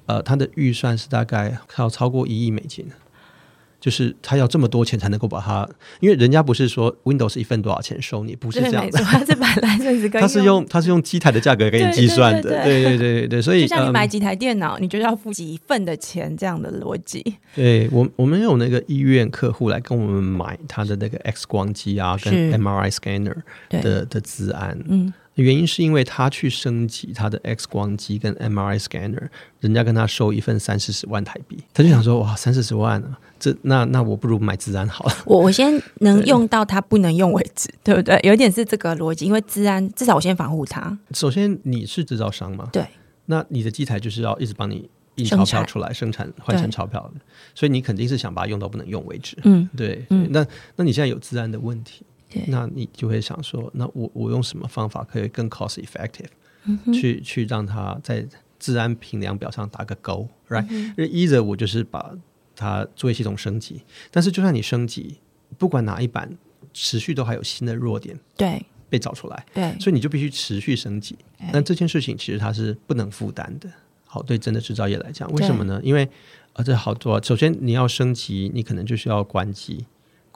[0.09, 2.85] 呃，他的预算是大概要超过一亿美金。
[3.81, 5.65] 就是他要这么多钱才能够把它，
[6.01, 17.23] 因为人家不是说 Windows 一份多少钱收你，不是这样的对没错，，他是把来阵子跟 他是用他是用机台的价格给你计算的，对对对对对所以就像你嗯买几台电脑，你就要付几份的钱这样的逻辑。
[17.55, 23.37] 对我，我们有那个医院客户来跟我们买他的那个 X 光机啊，跟 MRI scanner，
[23.69, 24.77] 的的资安。
[24.89, 29.27] 嗯，原因是因为他去升级他的 X 光机跟 MRI scanner，
[29.59, 35.15] 人家跟他收一份三四十万台币，他就想说哇，三四十万啊，这那那我不如买治安好了。
[35.25, 37.95] 我我先能用到它不能用为止，对。
[37.95, 38.19] 不对？
[38.23, 40.97] 有一点是这个逻辑，因为治安至少我先防护它。
[41.11, 42.85] 首先你是制造商嘛，对，
[43.25, 46.31] 那你的机台就是要一直帮你印钞票出来，生产。
[46.39, 47.21] 换成钞票的，
[47.53, 49.37] 所以你肯定是想把它用到不能用为止。
[49.43, 50.27] 嗯，对，嗯。
[50.31, 52.08] 那那你现在有治安的问题，对
[52.47, 58.25] 那你就会想说，那我我用什么方法可以更 cost effective，、去去让它在
[58.59, 62.13] 治安评量表上打个勾，right？、因为 either 我就是把
[62.55, 65.17] 它作业系统升级，但是就算你升级，
[65.57, 66.37] 不管哪一版，
[66.73, 71.15] 持续都还有新的弱点对被找出来，对所以你就必须持续升级。
[71.53, 73.69] 那这件事情其实它是不能负担的。
[74.05, 75.79] 好，对真的制造业来讲，为什么呢？
[75.83, 76.09] 因为
[76.53, 77.21] 呃，这好多、啊。
[77.23, 79.85] 首先你要升级，你可能就需要关机，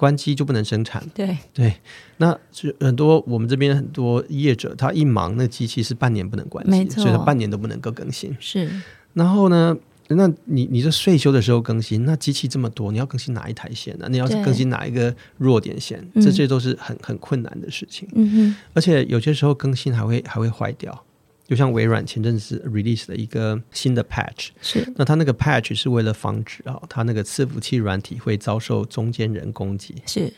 [0.04, 1.02] 关机就不能生产。
[1.14, 1.74] 对对，
[2.18, 8.36] 那是很多我们这边很多业者，他一忙，那机器是半年不能关机，所以他半年都不能够更新。
[8.38, 8.70] 是，
[9.14, 9.78] 然后呢，
[10.10, 14.08] 那你你这税休的时候更新，那机器这么多，你要更新哪一台线呢？
[14.10, 16.06] 你要是更新哪一个弱点线？
[16.16, 18.06] 嗯这些都是很很困难的事情。
[18.14, 20.92] 嗯哼，而且有些时候更新还会还会坏掉，
[21.46, 24.94] 就像微软前阵子 release 了一个新的 patch，是。
[24.96, 29.96] 那它那个 patch 是为了防止啊，它那个伺服器软体会遭受中间人攻击。
[30.06, 30.34] 是。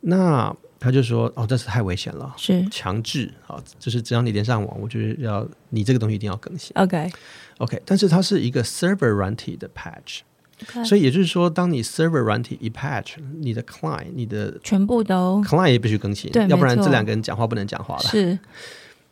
[0.00, 2.68] 那他就说哦，这是太危险了，是。
[2.70, 6.72] 强制啊，就是只要你连上网，我就是要你这个东西一定要更新。
[6.74, 18.02] ，OK，OK，但是它是一个 server 软体的 patch，OK 所以也就是说，当你 server 软体一 patch，你的 client 你的全部都 client 也必须更新对，要不然这两个人讲话不能讲话了。
[18.02, 18.36] 是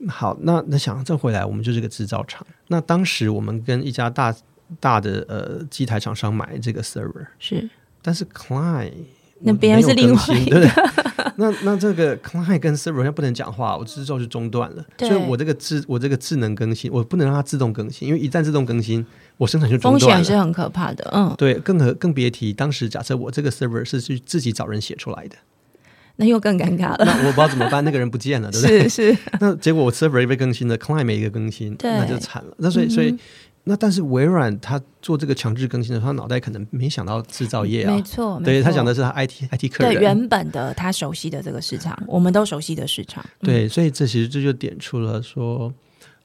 [0.08, 2.46] 好，那那想这回来，我们就是个制造厂。
[2.68, 4.34] 那当时我们跟一家大
[4.78, 7.68] 大的呃机台厂商买这个 server，是，
[8.00, 8.92] 但是 client
[9.40, 10.70] 那别人是更新对不对？
[11.36, 14.84] 那那这个 client 跟 server 要不能讲话，我制造就中断了。
[14.98, 19.04] 所以我这个智我这个智能更新，我不能让它自动更新，因为一旦自动更新，
[19.36, 20.16] 我生产就中断了。
[20.16, 25.36] 风险是很可怕的，嗯，对，更何更别提当时假设我这个 server 是去自己找人写出来的，
[26.20, 28.88] 那又更尴尬了，那我不知道怎么办，那个人不见了，对不对？
[28.88, 31.90] 是 是， 那结果我 server 一被更新了，client 没一个更新，对。
[31.90, 32.54] 那就惨了。
[32.58, 33.16] 那所以所以、
[33.64, 37.94] 那但是微软它做这个强制更新的时候，他脑袋可能没想到制造业啊。
[37.94, 38.64] 没，错，对没错。
[38.70, 39.94] 他想的是他 IT IT 客人。
[39.94, 40.00] 对。
[40.02, 43.46] 原本的他熟悉的这个市场，我们都熟悉的市场，嗯。
[43.46, 45.72] 对，所以这其实这就点出了说，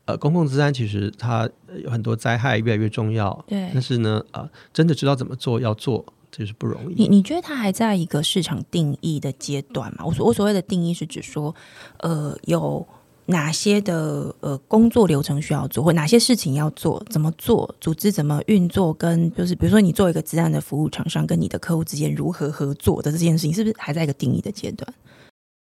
[0.05, 3.69] 呃，公共资安其实它呃有很多灾害越来越重要，对。
[3.73, 7.07] 但是呢，呃，真的知道怎么做要做，这就是不容易你易。
[7.07, 10.03] 你觉得它还在一个市场定义的阶段吗？
[10.05, 11.55] 我所我所谓的定义是指说，
[11.99, 12.85] 呃，有
[13.27, 24.93] 哪些的呃工作流程需要做，或哪些事情要做，怎么做，组织怎么运作，跟就是比如说你做一个自然的服务厂商，跟你的客户之间如何合作的这件事情，是不是还在一个定义的阶段？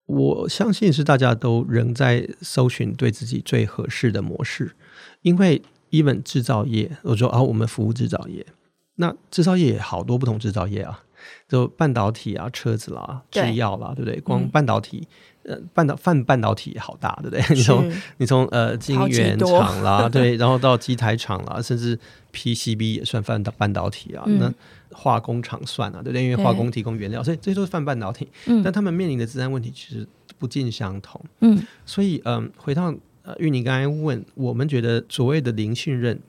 [0.07, 4.75] 我相信是大家都仍在搜寻对自己最合适的模式，
[5.21, 8.45] 因为 even 制造业，我说啊，我们服务制造业，
[8.95, 11.03] 那制造业也好多不同制造业啊，
[11.47, 14.19] 就半导体啊、车子啦、制药啦，对不对？
[14.21, 15.07] 光嗯半导体，
[15.43, 17.43] 呃，半导泛半导体也好大，对不对？
[17.55, 21.97] 你从你从呃晶圆厂啦，对，然后到机台厂啦， 甚至
[22.33, 24.53] PCB 也算半导半导体啊，嗯那
[24.97, 26.23] 化工厂算啊，对不对？
[26.23, 28.27] 因为化工提供原料，所以这些都是泛半导体。
[28.45, 30.07] 嗯但他们面临的治安问题其实
[30.39, 31.19] 不尽相同。
[31.41, 36.21] 嗯所以，嗯，回到呃，玉宁刚才问，我们觉得所谓的零信任，呃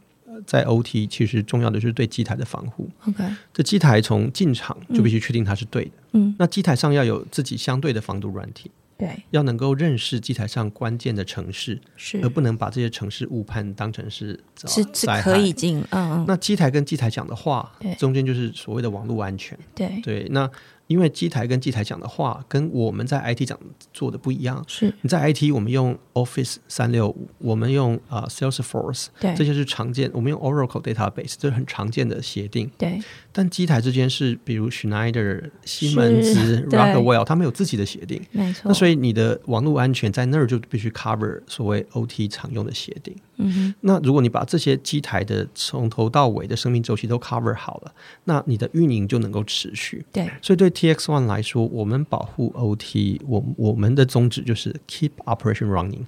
[0.46, 2.88] 在 OT 其实重要的就是对机台的防护。
[3.07, 5.90] ，OK，这机台从进场就必须确定它是对的。
[6.12, 12.20] 嗯，那机台上要有自己相对的防毒软体，对，要能够认识机台上关键的城市，是。
[12.22, 19.59] 而不能把这些城市误判当成是是是可以进，嗯嗯，那机台跟机台讲的话对，中间就是所谓的网络安全。
[19.75, 20.51] 对，对，那
[20.87, 23.59] 因为机台跟机台讲的话，跟我们在 IT 讲
[23.92, 24.64] 做的不一样。
[24.68, 30.11] 是，你在 IT，我们用 Office 三六五，我们用啊、呃 Salesforce，对这些是常见。
[30.14, 32.70] 我们用 Oracle Database，这是很常见的协定。
[32.79, 33.01] 对，
[33.33, 38.22] 但机台之间是，比如 Schneider、西门子、Rockwell，他们有自己的协定。
[38.31, 38.62] 没错。
[38.66, 43.14] 那所以你的网络安全在那儿就必须 cover 所谓 OT 常用的协定。
[43.38, 47.92] 嗯哼，那如果你把这些机台的从头到尾的生命周期都 cover 好了，
[48.25, 50.03] 那你的运营就能够持续。
[50.11, 56.05] 对，所以对 TX One 来说，我们保护 OT，我我们的宗旨就是 keep operation running。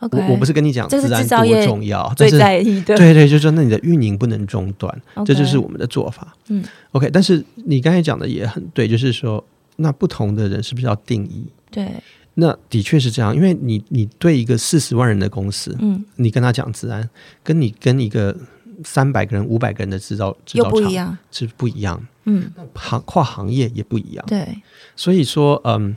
[0.00, 6.36] 我我不是跟你讲这个是多重要，最但是在意的，对对，就是说那你的运营不能中断这就是我们的做法。
[6.48, 9.44] 嗯，OK，但是你刚才讲的也很对，就是说
[9.76, 11.46] 那不同的人是不是要定义？
[11.68, 11.90] 对，
[12.34, 17.10] 那的确是这样，因为你你对一个四十万人的公司，嗯，你跟他讲自安，
[17.42, 18.36] 跟你跟一个
[18.84, 24.24] 三百个人、五百个人的制造制造厂是不一样，嗯，行跨行业也不一样。
[24.26, 24.62] 对，
[24.94, 25.96] 所以说，嗯，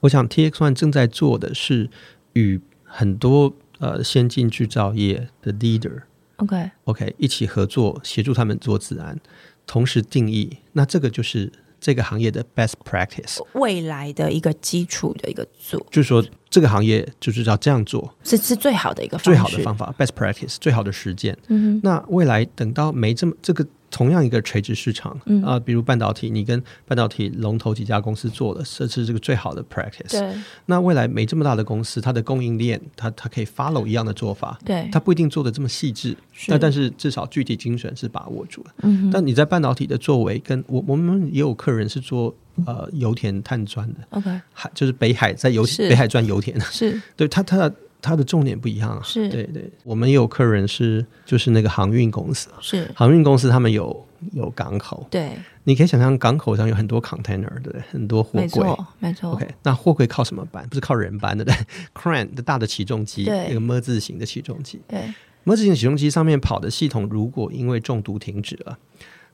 [0.00, 1.90] 我想 TX One 正在做的是
[2.32, 6.02] 与很多呃先进制造业的 leader
[6.36, 9.18] OK，OK 一起合作，协助他们做自然，
[9.66, 19.30] 同时定义，那这个就是这个行业的 best practice，未来的一个基础的一个做，就是说这个行业就是要这样做，是是最好的一个方式。
[19.30, 21.36] 最好的方法 best practice 最好的实践。
[21.48, 25.40] 嗯哼，那未来等到没这么这个同样一个垂直市场，嗯。
[25.44, 30.10] 啊、比如半导体，你跟半导体龙头几家公司做了，这是这个最好的 practice。
[30.10, 30.34] 对。
[30.66, 36.16] 那未来没这么大的公司，它的供应链，它它可以 follow 一样的做法，对，它不一定做的这么细致，
[36.48, 38.60] 那但是至少具体精神是把握住。
[38.64, 38.74] 了。
[38.82, 42.34] 嗯哼但你在半导体的作为，跟我我们也有客人是做
[42.66, 47.00] 呃油田探钻的，，OK，海就是北海在油北海钻油田，是。
[47.14, 47.72] 对他他的
[48.04, 49.00] 它的重点不一样啊。
[49.02, 49.28] 是。
[49.28, 55.32] 对对，我们也有客人是就是那个航运公司，是，航运公司他们有有港口，对，
[55.64, 57.80] 你可以想象港口上有很多 container，对不对？
[57.90, 58.62] 很多货没柜。
[58.62, 59.32] 错没错。
[59.32, 60.68] OK，那货柜靠什么搬？
[60.68, 61.54] 不是靠人搬的，对，
[61.94, 63.48] crane 的大的起重机，对。
[63.48, 65.00] 那个么字形的起重机，对。
[65.44, 68.78] 么字形的起重机上面跑的系统，如果因为中毒停止了，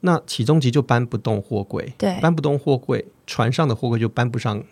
[0.01, 2.19] 那起重机就搬不动货柜，对。
[2.21, 4.63] 搬不动货柜，船上的货柜就搬不上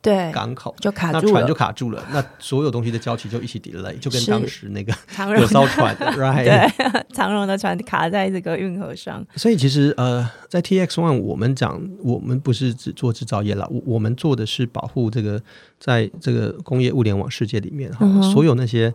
[0.00, 6.44] 对，港口，就卡住了那船就，卡住了，那所有东西的交期就一起 delay，就跟当时那个 长荣有艘船， right？
[6.44, 15.42] 对， 长荣的船卡在这个运河上，所以其实呃，在 TX One 我们讲，我们不是只做制造业了，我我们做的是保护这个
[15.80, 18.94] 在这个工业物联网世界里面哈，嗯所有那些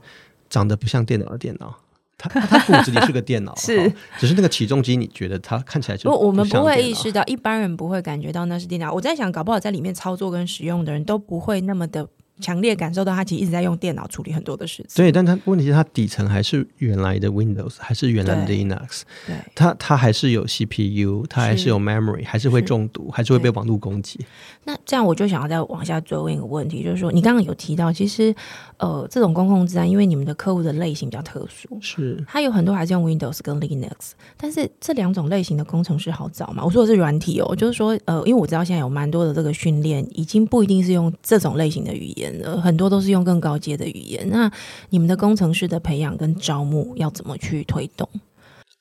[0.50, 1.76] 长得不像电脑的电脑。
[2.18, 8.92] 它它骨子里是个电脑，是只是那个起重机，你觉得它看起来就我我们不会意识到，一般人不会感觉到那是电脑。
[8.94, 12.08] 我在想，搞不好在里面操作跟使用的人都不会那么的
[12.40, 15.04] 强烈感受到，他其实一直在用电脑处理很多的事情。
[15.04, 24.20] 对，但他问题是它底层还是原来的 Windows，还是原来的 Linux，对，它它还是有 CPU，它还是是有 memory，还是会中毒，还是会被网络攻击。
[24.66, 28.34] 那这样我就想要再往下追问一个问题，就是说，你刚刚有提到，其实
[28.78, 36.64] 呃，这种公共治安，因为你们的客户的类型比较特殊，是它有很多还是用 Windows 跟 Linux，但是这两种类型的工程师好找吗？
[36.64, 44.28] 我说的是软体哦，就是说呃，因为我知道现在有蛮多的这个训练，已经不一定是用这种类型的语言了，很多都是用更高阶的语言。
[44.30, 44.52] 那
[44.90, 48.08] 你们的工程师的培养跟招募要怎么去推动？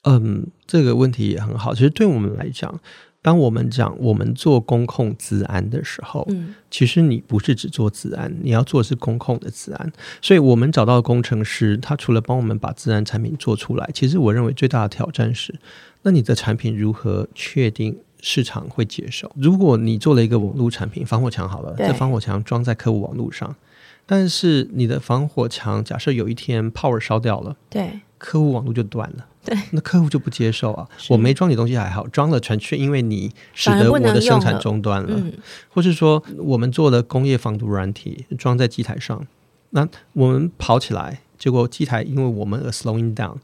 [0.02, 1.74] 嗯，这个问题也很好。
[1.74, 2.80] 其实对我们来讲，
[3.22, 9.92] 当我们讲我们做公控治安的时候，嗯，其实你不是只做治安，你要做的是公控的治安。
[10.20, 15.54] 所以我们找到的工程师，他除了帮我们把治安产品做出来，其实我认为最大的挑战是，
[16.02, 17.96] 那你的产品如何确定？
[18.22, 19.30] 市场会接受。
[19.36, 23.54] 如果你做了一个网络产品，防火墙好了，这防火墙装在客户网络上，
[24.06, 28.00] 但是你的防火墙假设有一天 power 烧掉了，对。
[28.16, 29.26] 客户网络就断了。
[29.44, 30.88] 对，那客户就不接受啊！
[31.10, 35.32] 我没装你东西还好，装了全却因为你使得我的生产中断了，嗯，
[35.68, 39.26] 或是说我们做了工业防毒软体装在机台上，
[39.70, 43.34] 那我们跑起来，结果机台因为我们而 slowing down，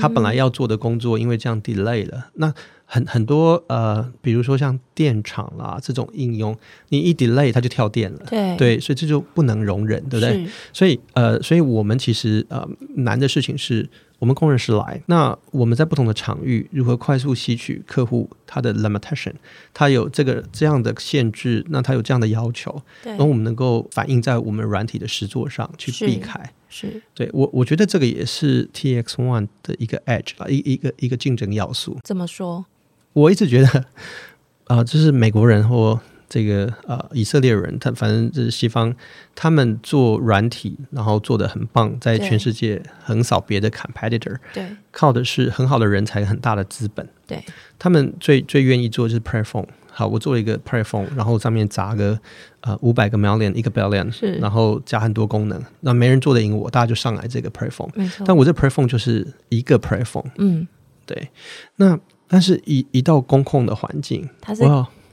[0.00, 0.14] 它嗯。
[0.14, 2.54] 本来要做的工作因为这样 delay 了，那
[2.90, 6.56] 很很多呃，比如说像电厂啦这种应用，
[6.88, 8.24] 你一 delay 它就跳电了。
[8.26, 10.48] 对对，所以这就不能容忍，对不对？
[10.72, 12.66] 所以呃，所以我们其实呃
[12.96, 13.86] 难的事情是
[14.18, 19.34] 我们工程师来，那我们在不同的场域如何快速吸取客户他的 limitation，
[19.74, 26.40] 他有这个这样的限制，那他有这样的要求，对然后我们能够反映在我们软体的实作上去避开。
[26.70, 31.98] 是对我，我觉得这个也是 TX One 的一个 edge 啊，一一个一个竞争要素。
[32.04, 32.66] 怎么说，
[33.12, 33.84] 我一直觉得，
[34.66, 35.98] 啊、就是美国人或
[36.28, 38.94] 这个呃以色列人，他反正就是西方，
[39.34, 47.08] 他们做软体，然后做的很棒，在全世界横扫别的 competitor，对靠的是很好的人才、很大的资本。
[47.26, 47.42] 对
[47.78, 49.66] 他们最最愿意做就是 Phone。
[49.90, 52.16] 好，我做了一个 Phone，然后上面砸个
[52.60, 57.50] 呃五百个 million 一个 billion，是然后加很多功能，那没人做得赢我，大家就上来这个。
[57.94, 60.68] 没错，但我这 Phone 就是一个 Phone，嗯，
[61.04, 61.30] 对。
[61.76, 61.98] 那
[62.28, 64.62] 但是一一到公控的环境，它是，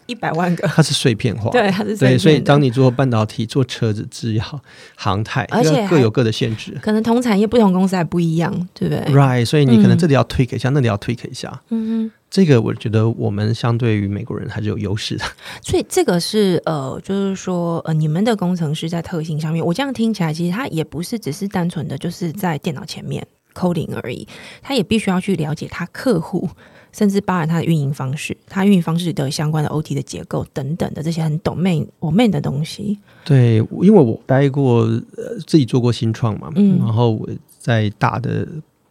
[0.05, 4.61] 一百万个，它是碎片化，对，它是对，所以当你你做半导体、做车子、制药、
[4.95, 6.77] 航太，而且各各有各的限制。
[6.81, 11.61] 可能同产业不同公司还不一样，对不对？Right，所以你可能嗯这里要 tweak 一下，那里要 tweak 一下。
[11.69, 12.11] 嗯哼。
[12.29, 15.23] 这个我觉得我们相对于美国人还是有优势的。
[15.63, 24.27] 所以这个是呃，就是说呃，你们的工程师在特性上面，我这样听起来，其实他也不是只是单纯的就是在电脑前面 coding 而已，
[24.61, 26.49] 他也必须要去了解他客户，
[26.95, 32.97] 甚至包含它的运营方式，它运营方式的相关的 OT 的结构等等的这些很懂 main 我 main 的东西。
[33.25, 37.27] 对，因为我待过，呃，自己做过新创嘛，嗯然后我
[37.59, 38.47] 在大的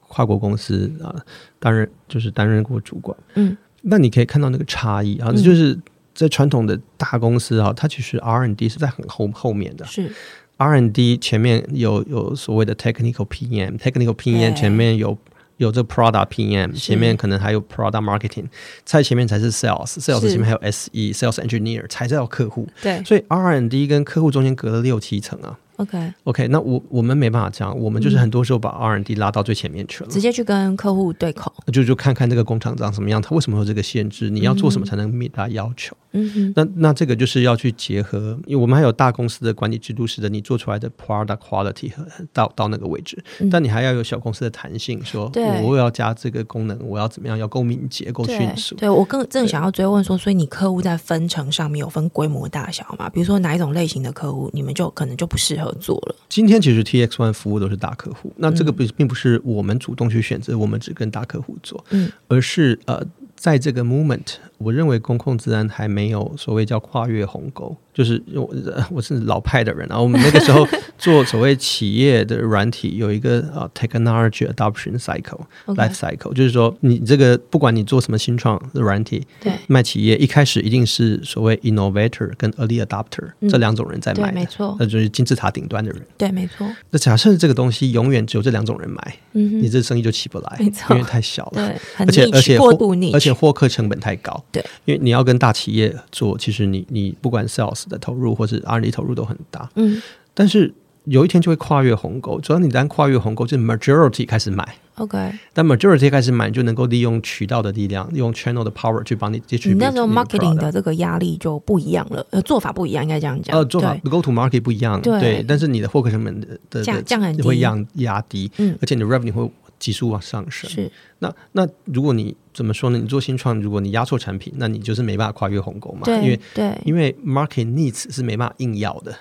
[0.06, 1.14] 跨国公司啊、
[1.58, 3.16] 担任就是担任过主管。
[3.36, 5.78] 嗯，那你可以看到那个差异啊，嗯这就是
[6.14, 9.86] 在传统的大公司啊，它其实 R&D 是在很后后面的。
[9.86, 10.12] 是
[10.56, 15.16] R&D 前面有有所谓的 technical PM，technical PM 前面有
[15.56, 18.46] 有这个 product PM，前面可能还有 product marketing，
[18.84, 22.68] 在前面才是 sales，sales 前面还有 SE，sales engineer 才叫客户。
[22.82, 25.58] 对，所以 R&D 跟客户中间隔了六七层啊。
[25.76, 31.52] OK，OK，那我我们没办法这样，我们就是很多时候把 R&D 拉到最前面去了，直接去跟客户对口。
[31.72, 35.96] 就就看看这个工厂长什么样，他为什么有这个限制，你要做什么才能 meet 它要求。
[36.16, 43.20] 嗯哼，那那这个就是要去结合，因为我们还有大公司的管理制度，使得你做出来的 product quality 和到到那个位置，
[43.50, 45.28] 但你还要有小公司的弹性，说
[45.64, 48.76] 我要加这个功能，我要怎么样，要够敏捷、够迅对速。
[48.76, 53.10] 对，我更正想要追问说，所以你客户在分成上面有分规模大小嘛？
[53.10, 56.14] 比如说哪一种类型的客户，你们就可能就不适合做了。
[56.28, 63.04] 今天其实 TX One 服务都是大客户，那这个嗯不并不是我们主动去选择，我们只跟大客户做，嗯，而是呃，
[63.36, 86.00] 在这个 moment，我认为公共治安还没有所谓叫跨越鸿沟，就是我呃我是老派的人啊，我们那个时候做所谓企业的软体有一个呃 technology adoption cycle life cycle，就是说你这个不管你做什么新创的软体，对卖企业一开始一定是所谓 innovator 跟 early adopter、嗯这两种人在对，买的，没错，那就是金字塔顶端的人。
[86.16, 86.66] 对，没错。
[86.90, 91.66] 那假设这个东西永远只有这两种人买，嗯，你这生意就起不来，没错因为太小了。
[91.66, 94.42] 对，而且而且获过度逆，而且获客成本太高。
[94.54, 100.00] 对，因为你要跟大企业做，其实你你不管 sales 的投入或是 R&D 投入都很大，嗯。
[100.32, 100.72] 但是
[101.04, 102.40] 有一天就会跨越鸿沟。
[102.40, 105.32] 只要你一旦跨越鸿沟，就是 majority 开始买，，OK。
[105.52, 113.56] 但 majority 开始买，你就能够利用渠道的力量，用 channel 的 power 去帮你你 distribute 那时候 marketing 的这个压力就不一样了，呃，做法不一样，应该这样讲。
[113.56, 115.44] 呃，做法 go to market 不一样，对。
[115.46, 117.42] 但是你的获客成本的的降的降很低。
[117.42, 118.76] 会压压低，嗯。
[118.80, 119.50] 而且你的 revenue 会
[119.84, 120.70] 急速往上升。
[120.70, 120.90] 是。
[121.18, 122.96] 那那如果你怎么说呢？
[122.98, 129.14] 你做新创，如果你压错产品，那你就是没办法跨越鸿沟嘛，因为对，因为 market needs 是没办法硬要的，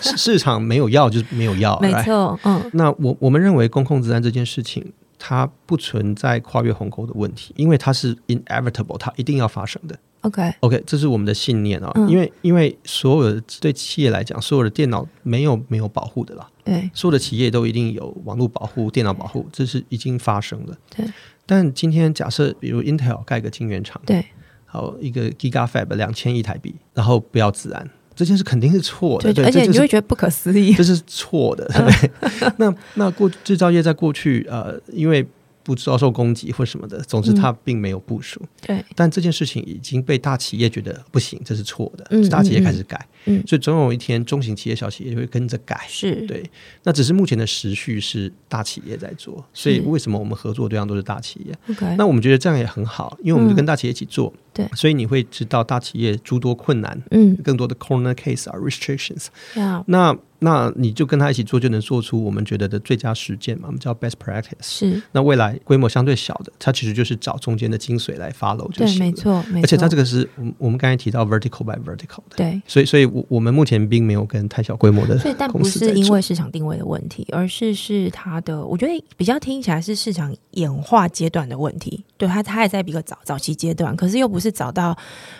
[0.00, 2.60] 市市场没有要就是没有要，没错，嗯。
[2.72, 9.96] 那我我们认为公控治安这件事情，它不存在跨越鸿沟的问题，因为它是 inevitable，它一定要发生的。
[10.22, 12.08] ，OK，OK，这是我们的信念啊、嗯。
[12.08, 16.90] 因为因为所有的对企业来讲，所有的电脑没有没有保护的啦，对。
[16.94, 20.76] 所有的企业都一定有网络保护、电脑保护，这是已经发生的。
[20.96, 21.06] 对。
[21.46, 24.24] 但今天假设，比如 Intel 盖个晶圆厂，对。
[24.64, 27.90] 好一个 Giga Fab 两千亿台币，然后不要治安，
[28.20, 30.74] 这件事肯定是错的，对，对，而且你就会觉得不可思议。
[30.76, 31.66] 这是错的。
[31.68, 32.10] 对
[32.58, 35.26] 那那过制造业在过去呃，因为
[35.62, 38.38] 不遭受攻击或什么的，总之它并没有部署。
[38.60, 45.86] 对，但这件事情已经被大企业觉得不行，这是错的，嗯大企业开始改，嗯所以总有一天中型企业、小企业就会跟着改。
[45.88, 46.42] 是，对，
[46.82, 64.52] 那只是目前的时序是大企业在做，所以为什么我们合作对象都是大企业？OK，那我们觉得这样也很好，因为我们就跟大企业一起做，嗯对所以你会知道大企业诸多困难，嗯，更多的 corner case 啊 restrictions，要那那你就跟他一起做，就能做出我们觉得的最佳实践嘛，我们叫 best practice。
[64.62, 69.04] 是，那未来规模相对小的，它其实就是找中间的精髓来 follow 就对，行了。
[69.04, 72.62] 没错，没错，而且它这个是我们我们刚才提到 vertical by vertical 的，对。
[72.66, 82.02] 所以所以我我们目前并没有跟太小规模的所以，但不是因为市场定位的问题，而是是它的，我觉得比较听起来是市场演化阶段的问题。
[82.20, 84.94] 对他，他还在一个早早期阶段，可是又不是找到，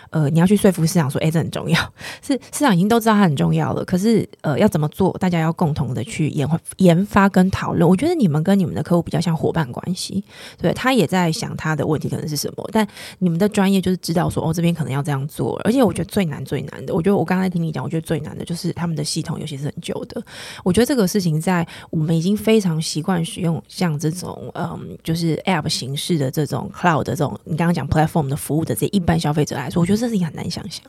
[0.09, 1.79] 呃，你要去说服市场说，哎、这很重要，
[2.23, 3.85] 是市场已经都知道它很重要了。
[3.85, 7.87] 可是，呃，要怎么做，大家要共同的去研研发跟讨论。
[7.87, 10.23] 我觉得你们跟你们的客户比较像伙伴关系，
[10.57, 12.87] 对他也在想他的问题可能是什么，但
[13.19, 15.61] 你们的专业就是知道说，哦，这边可能要这样做。
[15.63, 20.19] 而且我觉得最难最难的，我觉得我刚才听你讲，我觉得最难的就是他们的系统，尤其是很旧的。
[20.63, 30.83] 我觉得这个事情在我们已经非常习惯使用像这种嗯，就是 App 形式的这种 Cloud 的这种你刚刚讲 Platform 的服务的这些一般消费者来说，我觉得这事情很难想象，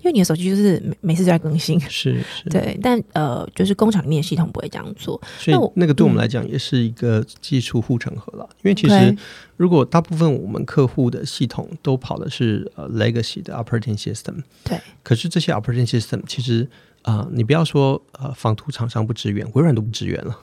[0.00, 1.80] 因为你的手机就是每每次都在更新。
[1.80, 5.20] 是是，对，但呃，就是工厂里面的系统不会这样做。
[5.38, 8.48] 所以那个对我们嗯来讲也是一个技术护城河了。
[8.62, 9.16] 因为其实
[9.56, 16.68] 如果大部分我们客户的系统都跑的是呃 legacy 的 operating system，对，可是这些 operating system 其实
[17.02, 20.38] 啊、呃你不要说呃防毒厂商不支援，微软都不支援了。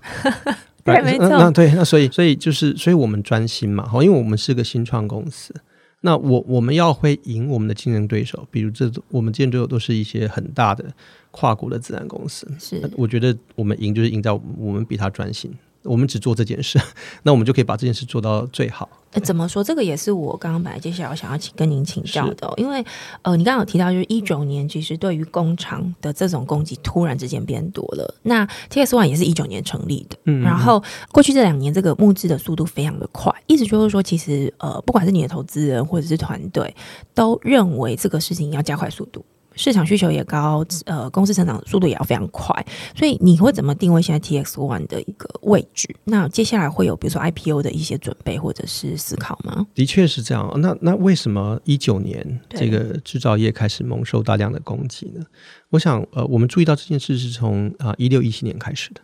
[0.83, 1.27] 对没错。
[1.27, 5.53] 那那对，那所以所以就是，所以我们专心嘛，好，因为我们是个新创公司，
[6.01, 10.85] 那我我们要会赢我们的竞争对手，比如这我们竞争对手都是一些很大的
[11.31, 12.81] 跨国的自然公司，是。
[12.95, 15.51] 我觉得我们赢就是赢在我们比他专心，
[15.83, 16.79] 我们只做这件事，
[17.23, 18.87] 那我们就可以把这件事做到最好。
[19.11, 19.63] 呃，怎么说？
[19.63, 22.85] 这个也是我刚刚本来接下来想要请跟您请教的哦、因为
[23.23, 28.15] 呃，你刚刚有提到，就是一九年其实对于工厂的这种攻击突然之间变多了。
[28.21, 36.75] 那 TS One 也是一九年成立的，嗯然后过去这两年这个募资的速度非常的快，意思就是说，其实呃，不管是你的投资人或者是团队，
[37.15, 39.25] 都认为这个事情要加快速度。
[39.59, 45.93] 市场需求也高，呃，公司成长速度也要非常快，所以你会怎么定位现在 TX One 的一个位置？
[46.05, 49.67] 那接下来会有比如说 IPO 的一些准备或者是思考吗？
[49.75, 50.49] 的确是这样。
[50.61, 55.25] 那那为什么一九年对这个制造业开始蒙受大量的攻击呢？
[55.71, 59.01] 我想，呃，我们注意到这件事是从啊一六一七年开始的。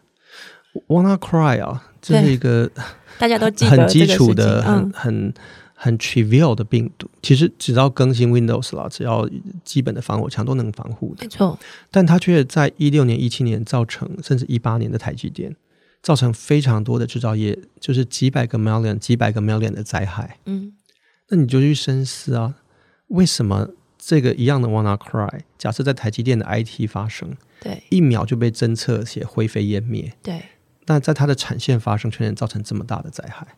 [0.87, 2.69] Wanna Cry 啊，这是一个
[3.17, 5.33] 大家都记得很基础的、很嗯，
[5.75, 7.07] 很很 trivial 的病毒。
[7.21, 9.29] 其实只要更新 Windows 啦，只要
[9.63, 11.23] 基本的防火墙都能防护的。
[11.23, 11.59] 没错，
[11.91, 15.55] 但它却在一六年、一七年造成，甚至一八年的台积电，
[16.01, 20.39] 造成非常多的制造业，就是几百个 million、几百个 million 的灾害。
[20.45, 20.73] 嗯，
[21.29, 22.55] 那你就去深思啊，
[23.09, 23.69] 为什么
[23.99, 30.41] 这个一样的 Wanna Cry，假设在台积电的 IT 发生，对一秒就被侦测且灰飞烟灭，对，
[30.85, 33.55] 那在它的产线发生，却能造成这么大的灾害，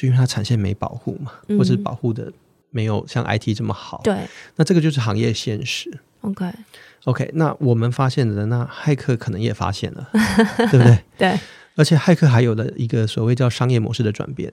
[0.00, 2.32] 就因为它产线没保护嘛，嗯或是保护的
[2.70, 4.00] 没有像 IT 这么好。
[4.02, 4.16] 对
[4.56, 5.90] 那这个就是行业现实。
[6.22, 10.08] ，OK，OK，那我们发现的，那骇客可能也发现了，
[10.70, 10.98] 对不对？
[11.18, 11.38] 对，
[11.76, 14.52] 而且骇客还有了一个所谓叫商业模式的转变。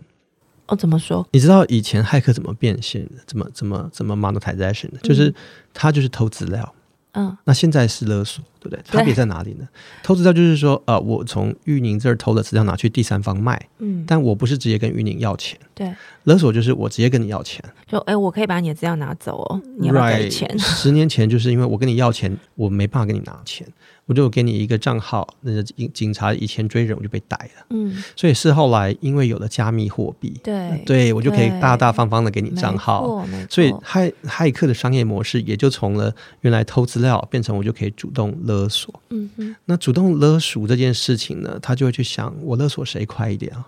[0.67, 1.25] 哦，怎么说？
[1.31, 3.21] 你知道以前骇客怎么变现的？
[3.25, 4.97] 怎么怎么怎么 monetization 的？
[5.01, 5.33] 就是
[5.73, 6.75] 他就是偷资料，
[7.13, 8.81] 嗯，那现在是勒索，对不对？
[8.85, 9.67] 差别在哪里呢？
[10.03, 15.57] 偷资料就是说，呃，我从玉宁这儿偷了资料拿去第三方卖，嗯，但我不是直接跟玉宁要钱。
[15.73, 15.93] 对，
[16.23, 23.67] 勒索就是我直接跟你要钱就哎，我可以把你的资料拿走哦，你要给钱 十年前就是因为我跟你要钱，我没办法跟你拿钱，
[24.07, 27.65] 我就给你一个账号，那个警警察以前追人我就被逮了。
[27.69, 33.23] 嗯，所以是后来因为有了加密货币，对，对我就可以大大方方的给你账号。
[33.47, 36.11] 所以骇骇客的商业模式也就从了
[36.41, 39.01] 原来偷资料变成我就可以主动勒索。
[39.09, 43.67] 嗯哼，那主动勒索这件事情呢，他就会去想我勒索谁快一点啊？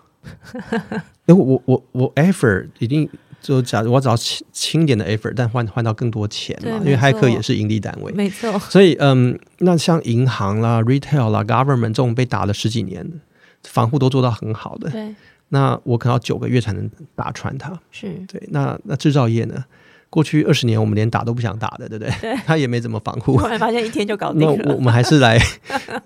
[1.27, 3.09] 因为我我我 effort 一定
[3.41, 8.11] 就假如我只要轻轻点的 effort，但换换到更多钱嘛，因为骇客也是盈利单位。
[8.13, 13.15] 没错，所以，嗯，那像银行啦、retail 啦、government 这种被打了十几年的，
[13.63, 15.15] 防护都做到很好的，对，
[15.49, 17.79] 那我可能要九个月才能打穿它。
[17.91, 19.63] 是，对，那那制造业呢？
[20.09, 22.13] 过去二十年我们连打都不想打的，对不对？
[22.21, 22.35] 对。
[22.45, 23.37] 他也没怎么防护。
[23.37, 23.47] 突。
[23.47, 25.39] 然发现一天就搞定那我了，我们还是来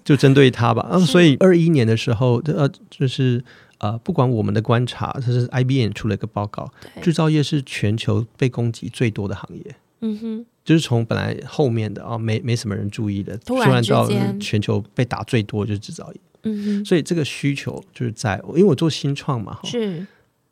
[0.04, 0.88] 就针对他吧。
[0.92, 3.44] 嗯，所以二一年的时候，呃，就是
[3.78, 7.04] 呃，不管我们的观察，这是 IBM 出了一个报告，对。
[7.04, 9.76] 制造业是全球被攻击最多的行业。
[10.06, 20.06] 嗯哼，就是从本来后面的啊、没没什么人注意的，突然然到全球被打最多就是制造业，嗯所以这个需求就是在，因为我做新创嘛，是，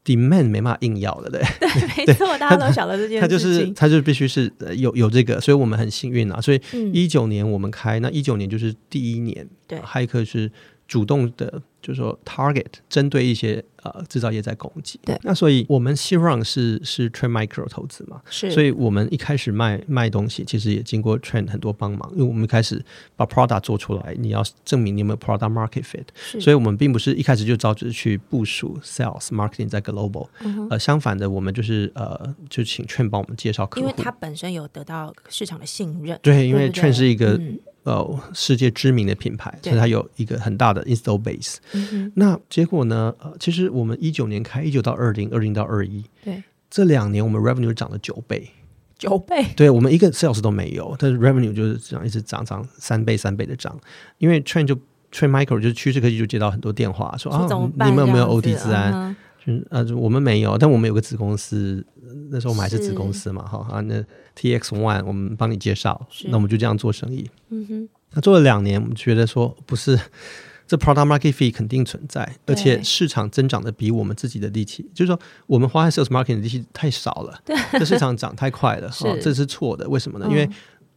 [0.06, 1.42] ，demand 没办法硬要的，对，
[2.06, 9.80] 没错，大家都晓得这件它就，是它就必须是呃有有这个，所以我们很幸运啊，所以嗯，一九年我们开，那一九年就是第一年，对。
[9.80, 10.52] 骇客是
[10.92, 11.50] 主动的，
[11.82, 15.18] 就是说 target 针对一些呃制造业在攻击，对。
[15.24, 22.84] 那所以我们 s Run 是是 Trend Micro 投资嘛，是，所以以我们一开始卖卖东西，其实也经过 Trend 很多帮忙，因为我们一开始
[23.16, 41.58] 把 product 做出来，你要证明你有没有 product market fit，是，所以我们并不是一开始就着急去部署 sales marketing 在 global，嗯呃，相反的，我们就是呃，就请 Trend 帮我们介绍客户，因为他本身有得到市场的信任，对，因为 Trend 是一个、嗯呃世界知名的品牌，对所以它有一个很大的 install base。
[41.74, 43.14] 嗯，那结果呢？
[43.20, 48.50] 呃，其实我们一九年开，一九到二零，二零到二一，对，这两年我们 revenue 涨了九倍。
[48.98, 53.76] 九倍，对我们一个 sales 都没有，但是 revenue 就是这样一直涨涨三倍三倍的涨，
[54.20, 54.76] 因为 Trend 就
[55.12, 57.48] Micro 就是趋势科技就接到很多电话说啊？
[57.84, 59.16] 你们有没有这样 OT 治安？
[59.46, 63.96] 就是我们没有，但我们有个子公司，呃那时候我们还是是子公司嘛，哈啊，那
[64.36, 67.30] TX One 我们帮你介绍，那我们就这样做生意。
[67.50, 70.00] 嗯哼，那做了两年，我们觉得说不是，
[70.68, 77.42] 这 product market fee 肯定存在，而且市场增长的比我们自己的力气，就是说我们花在 sales marketing 的力气太少了，
[77.74, 79.90] 这市场涨太快了， 是哦，这是错的。
[79.90, 80.26] 为什么呢？
[80.30, 80.48] 嗯因为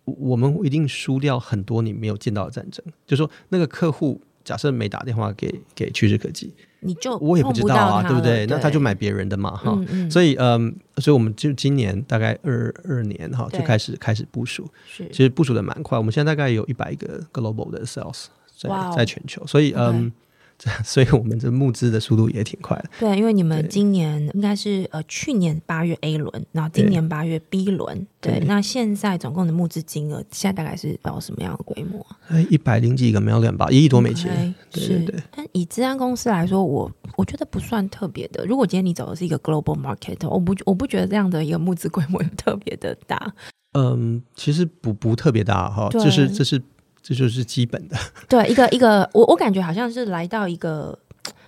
[0.04, 4.20] 我们一定输掉很多你没有见到的战争，就是说那个客户。
[4.44, 8.44] 假设没打电话给给趋势科技，你就我也不知道啊，对不对？
[8.46, 9.76] 那他就买别人的嘛，哈。
[10.10, 14.70] 所以，嗯，所以我们就今年大概二二年哈，就开始开始部署。
[14.86, 15.08] 是。
[15.08, 18.26] 其实部署的蛮快，我们现在大概有一百个 global 的 sales
[18.56, 20.23] 在在全球，所以嗯，这
[20.84, 22.90] 所以我们这募资的速度也挺快的。
[23.00, 32.04] 对，因为你们今年应该是呃去年八月 A 轮，然后今年八月 B 轮，对，对那现在总共的募资金额现在大概是到什么样的规模
[32.48, 34.30] 一百零几个 million 吧，一亿多美金。
[34.70, 38.44] 对是对对，但以治安公司来说，我我觉得不算特别的。
[38.46, 43.34] 如果今天你走的是一个 global market，我不我不觉得这样的一个募资规模有特别的大。
[43.76, 46.62] 嗯，其实不不特别大哈，对这是这是
[47.06, 47.96] 这就是基本的。
[48.26, 50.98] 对，一个一个，我我感觉好像是来到一个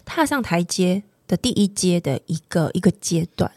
[0.05, 3.51] 踏上台阶的第一阶的一个一个阶段。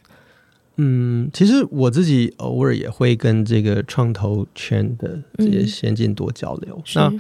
[0.77, 6.81] 嗯，其实我自己偶尔也会跟这个创投圈的这些先进多交流。
[6.95, 7.13] 那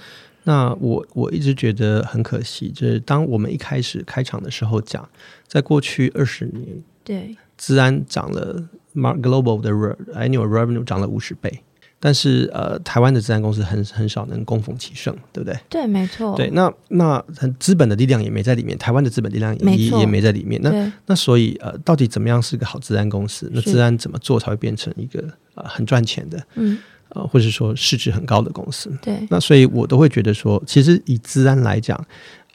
[0.45, 5.07] 那我我一直觉得很可惜，就是当我们一开始开场的时候讲，
[5.45, 9.71] 在过去二十年，对，治安涨了，Mark Global 的
[10.15, 11.61] annual revenue 涨了五十倍。
[11.99, 15.59] 但是呃，台湾的治安公司很很少能供逢其胜，对不对？
[15.69, 16.35] 对，没错。
[16.35, 17.23] 对，那那
[17.59, 20.61] 资本的力量也没在里面，台湾的资本力量也也没在里面。
[20.61, 23.51] 那那所以呃，到底怎么样是个好治安公司？
[23.53, 25.23] 那治安怎么做才会变成一个
[25.55, 26.41] 呃很赚钱的？
[26.55, 26.77] 嗯，
[27.09, 28.89] 呃，或者说市值很高的公司？
[29.01, 29.27] 对。
[29.29, 32.03] 那所以我都会觉得说，其实以治安来讲。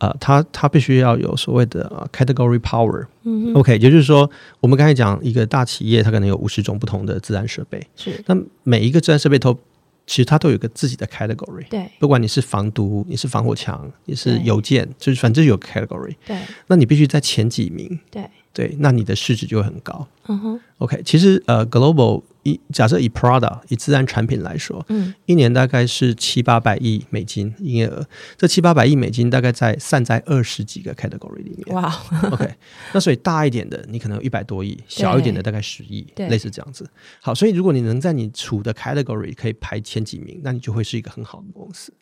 [0.05, 4.31] 啊，它它必须要有所谓的 category power，嗯，OK，也就是说，
[4.61, 9.59] 我们刚才讲一个大企业，它可能有五十种不同的自然设备，是，那每一个自然设备都
[10.07, 22.23] 其实它都有个自己的 category，对，不管你是防毒，你是防火墙，你是邮件，就是反正有 category，对，那你必须在前几名，对，对，那你的市值就会很高，嗯哼，OK，其实呃，global。
[22.45, 31.75] 以假设以 Prada 以自然产品来说，嗯，一年大概是七八百亿美金营业额，这七八百亿美金大概在散在二十几个 category 里面。
[31.75, 31.93] 哇
[32.31, 32.55] ，OK，
[32.93, 36.89] 那所以大一点的你可能有一百多亿，小一点的大概十亿，类似这样子。
[37.21, 41.93] 好，所以如果你能在你处的 category 可以排前几名，那你就会是一个很好的公司。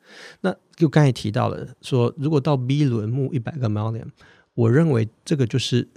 [0.43, 4.07] 那就刚才提到了说，如果到 B 轮募一百个 million，
[4.55, 5.88] 我认为这个就是。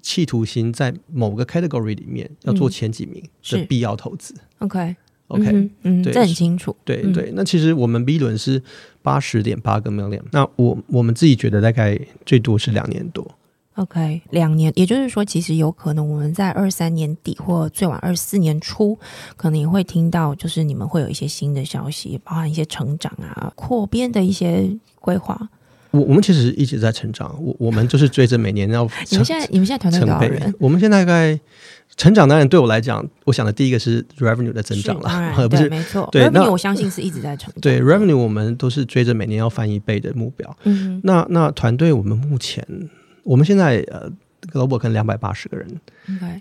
[0.00, 4.34] 企图心在某个 category 里面要做前几名的必要投资。
[4.58, 6.74] OK，OK，嗯，这很清楚。
[6.84, 8.62] 对对，那其实我们 B 轮是
[9.02, 13.26] 八十点八个 million，那我我们自己觉得大概最多是两年多。
[13.74, 18.98] OK，两年，也就是说，其实有可能我们在二三年底或最晚二四年初，
[19.36, 25.50] 可能也会听到，就是你们会有一些新的消息，包含一些成长啊、扩编的一些规划。
[25.96, 28.84] 我我们其实一直在成长，我我们就是追着每年要。
[29.10, 30.54] 你们现在你们现在团队多少人？
[30.58, 31.38] 我们现在大概
[31.96, 36.08] 成长当然对我来讲，我想的第一个是 revenue 的增长了， 不是没错。
[36.12, 37.60] 对，那我相信是一直在成长。
[37.60, 40.56] 对 revenue，我们都是追着每年要翻一倍的目标。
[40.64, 42.66] 嗯，那那团队我们目前
[43.22, 44.10] 我们现在呃。
[44.52, 45.80] Global 可能两百八十个人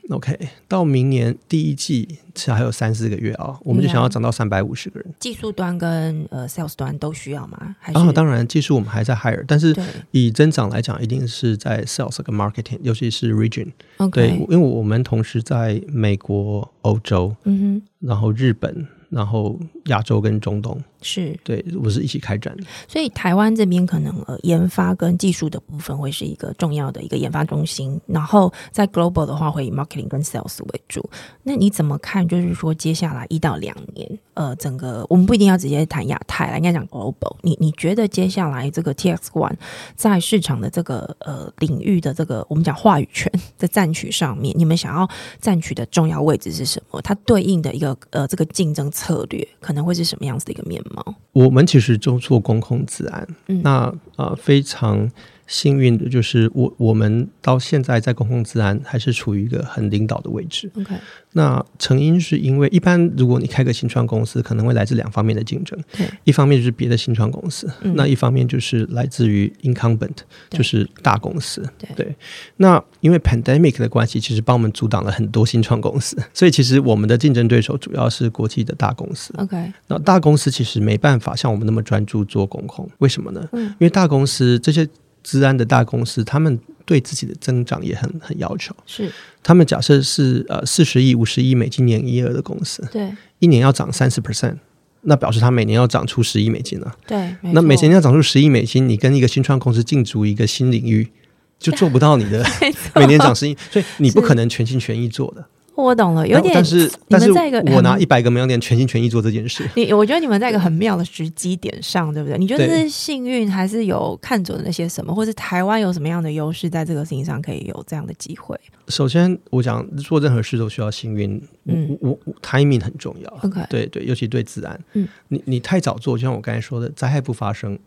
[0.10, 0.38] ，OK，
[0.68, 5.14] 到明年第一季其实还有三四个月啊，我们就想要涨到三百五十个人。
[5.20, 7.76] 技术端跟呃 Sales 端都需要吗？
[7.80, 9.76] 还是啊，当然技术我们还在 hire，但是
[10.12, 13.72] 以增长来讲，一定是在 Sales 跟 Marketing，尤其是 Region。
[14.12, 18.88] 对，因为我们同时在美国、欧洲，嗯哼，然后日本。
[19.08, 22.64] 然后亚洲跟中东是对，我是一起开展的。
[22.88, 28.02] 所以台湾这边可能呃研发跟技术的部分会是一个重要的一个研发中心。
[28.08, 31.08] 然后在 global 的话，会以 marketing 跟 sales 为主。
[31.44, 32.28] 那你怎么看？
[32.28, 37.36] 就是说接下来一到两年，呃，整个我们不一定要直接谈亚太了，应该讲 global。
[37.44, 39.54] 你你觉得接下来这个 TX One
[39.96, 45.08] 在市场的这个呃领域的这个我们讲话语权的占取上面，你们想要
[45.40, 47.00] 占取的重要位置是什么？
[47.04, 48.90] 它对应的一个呃这个竞争。
[48.96, 50.95] 策略可能会是什么样子的一个面貌？
[51.32, 53.28] 我们其实就做公共治安，
[53.64, 55.10] 那呃非常。
[55.48, 60.72] 幸运的就是我，我们到现在在公共治安还是处于一个很领导的位置。
[60.76, 60.96] OK，
[61.34, 65.80] 那成因是因为一般如果你开个新创公司，可能会来自两方面的竞争。
[65.96, 70.18] 对，一方面就是别的新创公司，那一方面就是来自于 incumbent，
[70.50, 71.64] 就是大公司。
[71.96, 72.16] 对，
[72.58, 79.32] 那因为 pandemic 的关系，其实帮我们阻挡了很多新创公司， 所以其实我们的竞争对手主要是国际的大公司。
[79.38, 83.48] OK，那大公司其实没办法像我们那么专注做公控，为什么呢？
[83.52, 84.88] 嗯，因为大公司这些。
[85.26, 88.76] 治安的大公司，他们对自己的增长也很很要求。
[88.86, 89.12] 是，
[89.42, 94.58] 他们假设是呃四十亿、五十亿美金年营业额的公司，对，一年要涨三十 percent，
[95.02, 96.96] 那表示他每年要涨出十亿美金了。
[97.08, 101.10] 对，那每年要涨出十亿美金，你跟一个新创公司进驻一个新领域，
[101.58, 102.46] 就做不到你的
[102.94, 105.44] 每年涨十亿，所以你不可能全心全意做的。
[105.76, 106.54] 我懂了，有点。
[106.54, 107.32] 但是，但是，
[107.74, 109.70] 我拿一百个 million 全心全意做这件事。
[109.76, 112.38] 你，我觉得你们在一个很妙的时机点上，对不对？
[112.38, 118.60] 你觉得是幸运，还是有看准那些什么，或是台湾有什么样的优势，在这个事情上可以有这样的机会？
[118.88, 121.42] 首先，我讲做任何事都需要幸运。
[121.66, 123.40] 嗯，我 timing 很重要。
[123.42, 124.80] OK，对对，尤其对自然。
[124.94, 127.78] 嗯，你你太早做，就像我刚才说的，灾害不发生，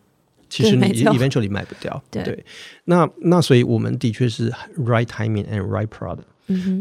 [0.51, 2.03] 其实你 eventually 卖不掉。
[2.11, 2.45] 对，
[2.87, 6.25] 那那所以我们的确是 right timing and right product。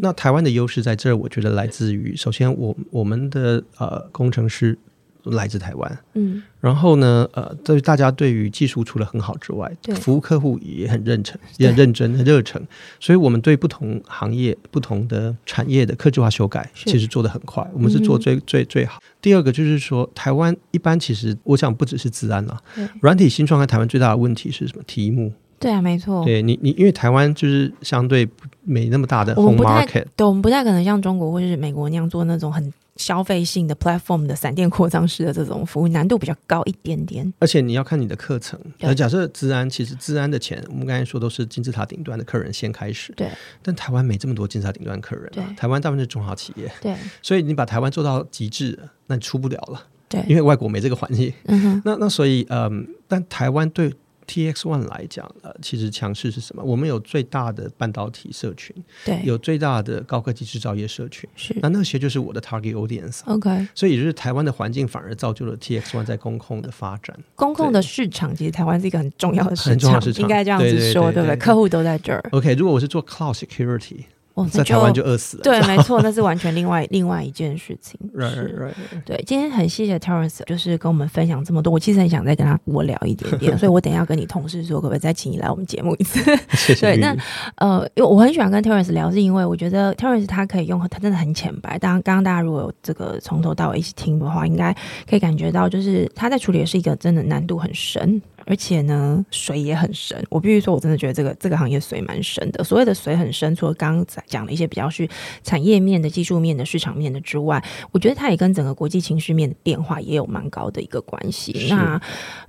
[0.01, 4.78] 那台湾的优势在这儿，我觉得来自于首先我我们的呃工程师
[5.24, 12.65] 来自台湾，嗯，然后呢呃对大家对于技术除了很好之外，服务客户也很认真，也很认真、很热诚，
[12.97, 19.01] 所以我们对不同行业、不同的产业的科技化修改其实做的很快，我们是做最最最好。
[19.22, 22.57] 第二个就是说，台湾一般其实我想不只是治安了，
[23.01, 24.84] 软体新创在台湾最大的问题是什么？
[24.88, 25.34] 题目。
[25.59, 26.23] 对啊，没错。
[26.23, 28.27] 对你，你因为台湾就是相对
[28.63, 37.31] 没那么大的 market，对，我们不太可能像中国或是美国那样做那种很消费性的 platform 的闪电扩张式的这种服务，难度比较高一点点。
[37.39, 38.59] 而且你要看你的课程。
[38.77, 43.29] 对呃，假设治安，其实治安的钱，我们刚才说都是金字塔顶端的客人先开始，对
[43.61, 51.31] 但台湾没这么多金字塔顶端客人、对啊，台湾大部分是中小企业，对所以你把台湾做到极致，那你出不了了，对，因为外国没这个环境。
[51.45, 53.93] 嗯哼，那那所以，嗯，但台湾对
[54.28, 56.61] TX One 来讲，呃，其实强势是什么？
[56.63, 58.75] 我们有最大的半导体社群，
[59.05, 63.34] 对，有最大的高科技制造业社群，是那那些就是我的 target audience 啊。
[63.34, 63.67] OK。
[63.73, 67.17] 所以也就是台湾的环境反而造就了 TX One 在公控的发展。
[67.36, 74.01] 公控的市场其实台湾是一个很重要的市很重要的市场应该这样子说，对不对客户都在这儿，OK，如果我是做 cloud security，
[74.38, 75.43] 哦，在台湾就饿死了。
[75.43, 77.99] 对，没错，那是完全 另外另外一件事情。
[78.15, 79.01] ，right 是 right right。
[79.03, 81.73] 对，今天很谢谢 Terence，就是跟我们分享这么多。
[81.73, 86.19] 我其实很想再跟他多聊一点点， 所以我等一下跟你同事说，可不可以再请你来我们节目一次？
[86.51, 87.17] 谢谢对那
[87.55, 91.79] 呃，因为我很喜欢跟 Terence 聊，是因为我觉得 Terence 他可以用，他真的很浅白。
[91.79, 94.71] 当刚刚大家如果有这个从头到尾一起听的话，应该
[95.09, 100.23] 可以感觉到，就是他在处理的是一个真的难度很深，而且呢水也很深。
[100.29, 102.63] 我必须说，我真的觉得这个这个行业水蛮深的。
[102.63, 105.07] 所谓的水很深，除了刚刚讲了一些比较是
[105.43, 111.67] 产业面的、技术面的、市场面的之外，我觉得它也跟整个国际情绪面的变化也有蛮高的一个关系。
[111.69, 111.99] 那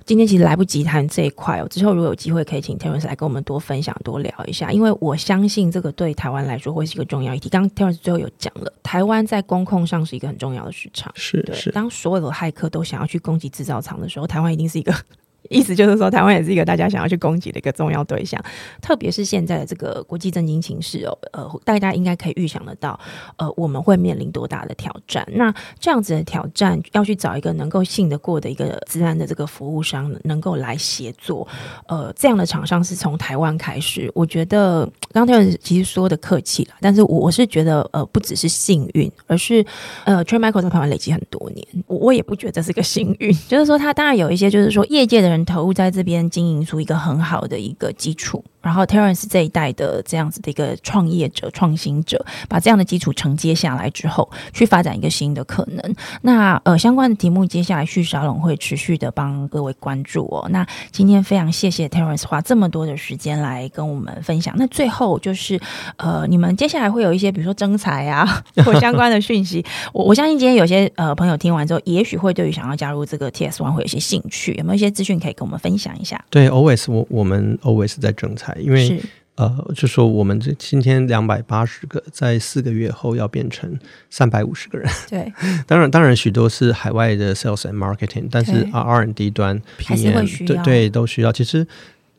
[0.05, 7.49] 今天其实来不及谈这一块哦，之后如果有机会可以请 Terence 来跟我们多分享、多聊一下，因为我相信这个对台湾来说会是一个重要议题。
[7.49, 11.11] 刚刚 Terence 最后有讲了，台湾在工控上是一个很重要的市场。
[11.15, 14.93] 对，是是，当所有的骇客都想要去攻击制造厂的时候，台湾一定是一个。
[15.49, 18.43] 意思就是说，台湾也是一个大家想要去攻击的一个重要对象，
[18.81, 22.99] 特别是现在的这个国际政经情势哦，呃，大家应该可以预想得到，
[23.37, 25.25] 呃，我们会面临多大的挑战。
[25.33, 31.47] 那这样子的挑战，要去找一个能够信得过的一个自然的这个服务商，能够来协作，
[31.87, 34.11] 呃，这样的厂商是从台湾开始。
[34.13, 39.65] 我觉得刚才其实说的客气了，但是我我是觉得，呃，不只是幸运，而是
[40.03, 48.43] 呃 t r e Michael 在台湾累积很多年，我我也不觉得这是个幸运， 就是说他当然有一些，就是说业界的人投入在这边经营出一个很好的一个基础。
[48.61, 55.95] 然后 Terence 这一代的这样子的一个创业者、创新者，把这样的基础承接下来之后，去发展一个新的可能。
[56.23, 60.45] 那呃，相关的题目接下来旭沙龙会持续的帮各位关注哦。
[60.49, 64.53] 那今天非常谢谢 Terence 花这么多的时间来跟我们分享。
[64.57, 65.57] 那最后就是
[65.95, 74.53] 呃，你们接下来会有一些比如说征才啊或相关的讯息， 我我相信今天有些呃朋友听完之后，也许会对于想要加入这个 TS One 会有些兴趣。
[74.55, 76.23] 有没有一些资讯可以跟我们分享一下？
[76.29, 79.01] 对，always 我我们 always 在征才，因为
[79.35, 84.85] 呃，就说我们这今天两百八十个，在四个月后要变成三百五十个人。
[85.09, 85.31] 对，
[85.65, 91.31] 当然，当然许多是海外的 sales and marketing，但是对 R and D 端还是会 PM 需要对对都需要。
[91.31, 91.65] 其实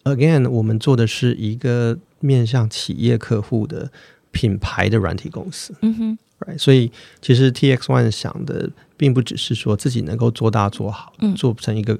[0.04, 3.90] again，我们做的是一个面向企业客户的
[4.30, 5.74] 品牌的软体公司。
[5.82, 6.90] 嗯哼，Right，所以
[7.20, 11.98] 其实 TX One 想的并不只是说自己能够做大做好，嗯做成一个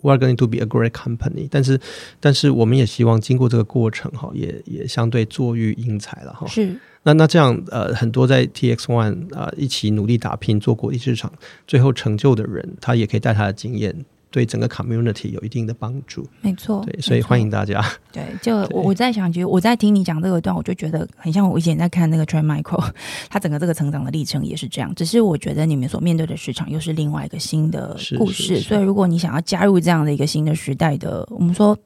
[0.00, 1.80] We are going to be a great company，但是
[2.20, 6.46] 但是我们也希望经过这个过程哈，也也相对坐育英才了哈。
[6.46, 11.32] 是那那这样呃，很多在 TX One 啊、一起努力打拼做国际市场，
[11.66, 16.26] 最后成就的人，他也可以带他的经验，对整个 community 有一定的帮助。
[16.40, 17.84] 没错，对，所以欢迎大家。
[18.12, 22.90] 对，就 我我在想，其实我在听你讲这个段，我就觉得很像我以前在看那个 Trey Michael，
[23.30, 24.94] 他整个这个成长的历程也是这样。
[24.94, 31.76] 只是我觉得你们所面对的市场又是另外一个新的故事，是是所以如果你想要加入这样的一个新的时代的，我们说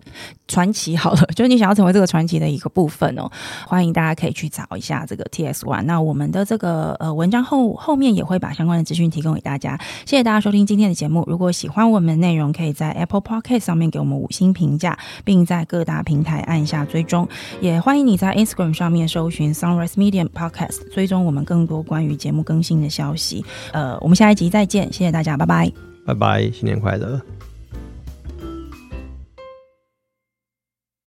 [0.49, 3.31] 传奇好了，就是你想要成为这个传奇的一个部分哦，
[3.67, 5.83] 欢迎大家可以去找一下这个 TS One。
[5.83, 9.79] 那我们的这个呃文章后后面也会把相关的资讯提供给大家。
[10.07, 11.25] 谢谢大家收听今天的节目。
[11.27, 17.29] 如果喜欢我们的内容，可以在 Apple Podcast 上面给我们五星评价，并在各大平台按下追踪。
[17.61, 23.45] 也欢迎你在 Instagram 上面搜寻 Sunrise Medium Podcast，追踪我们更多关于节目更新的消息。
[23.73, 25.71] 呃，我们下一集再见，谢谢大家，拜拜。
[26.07, 27.21] 拜拜，新年快乐。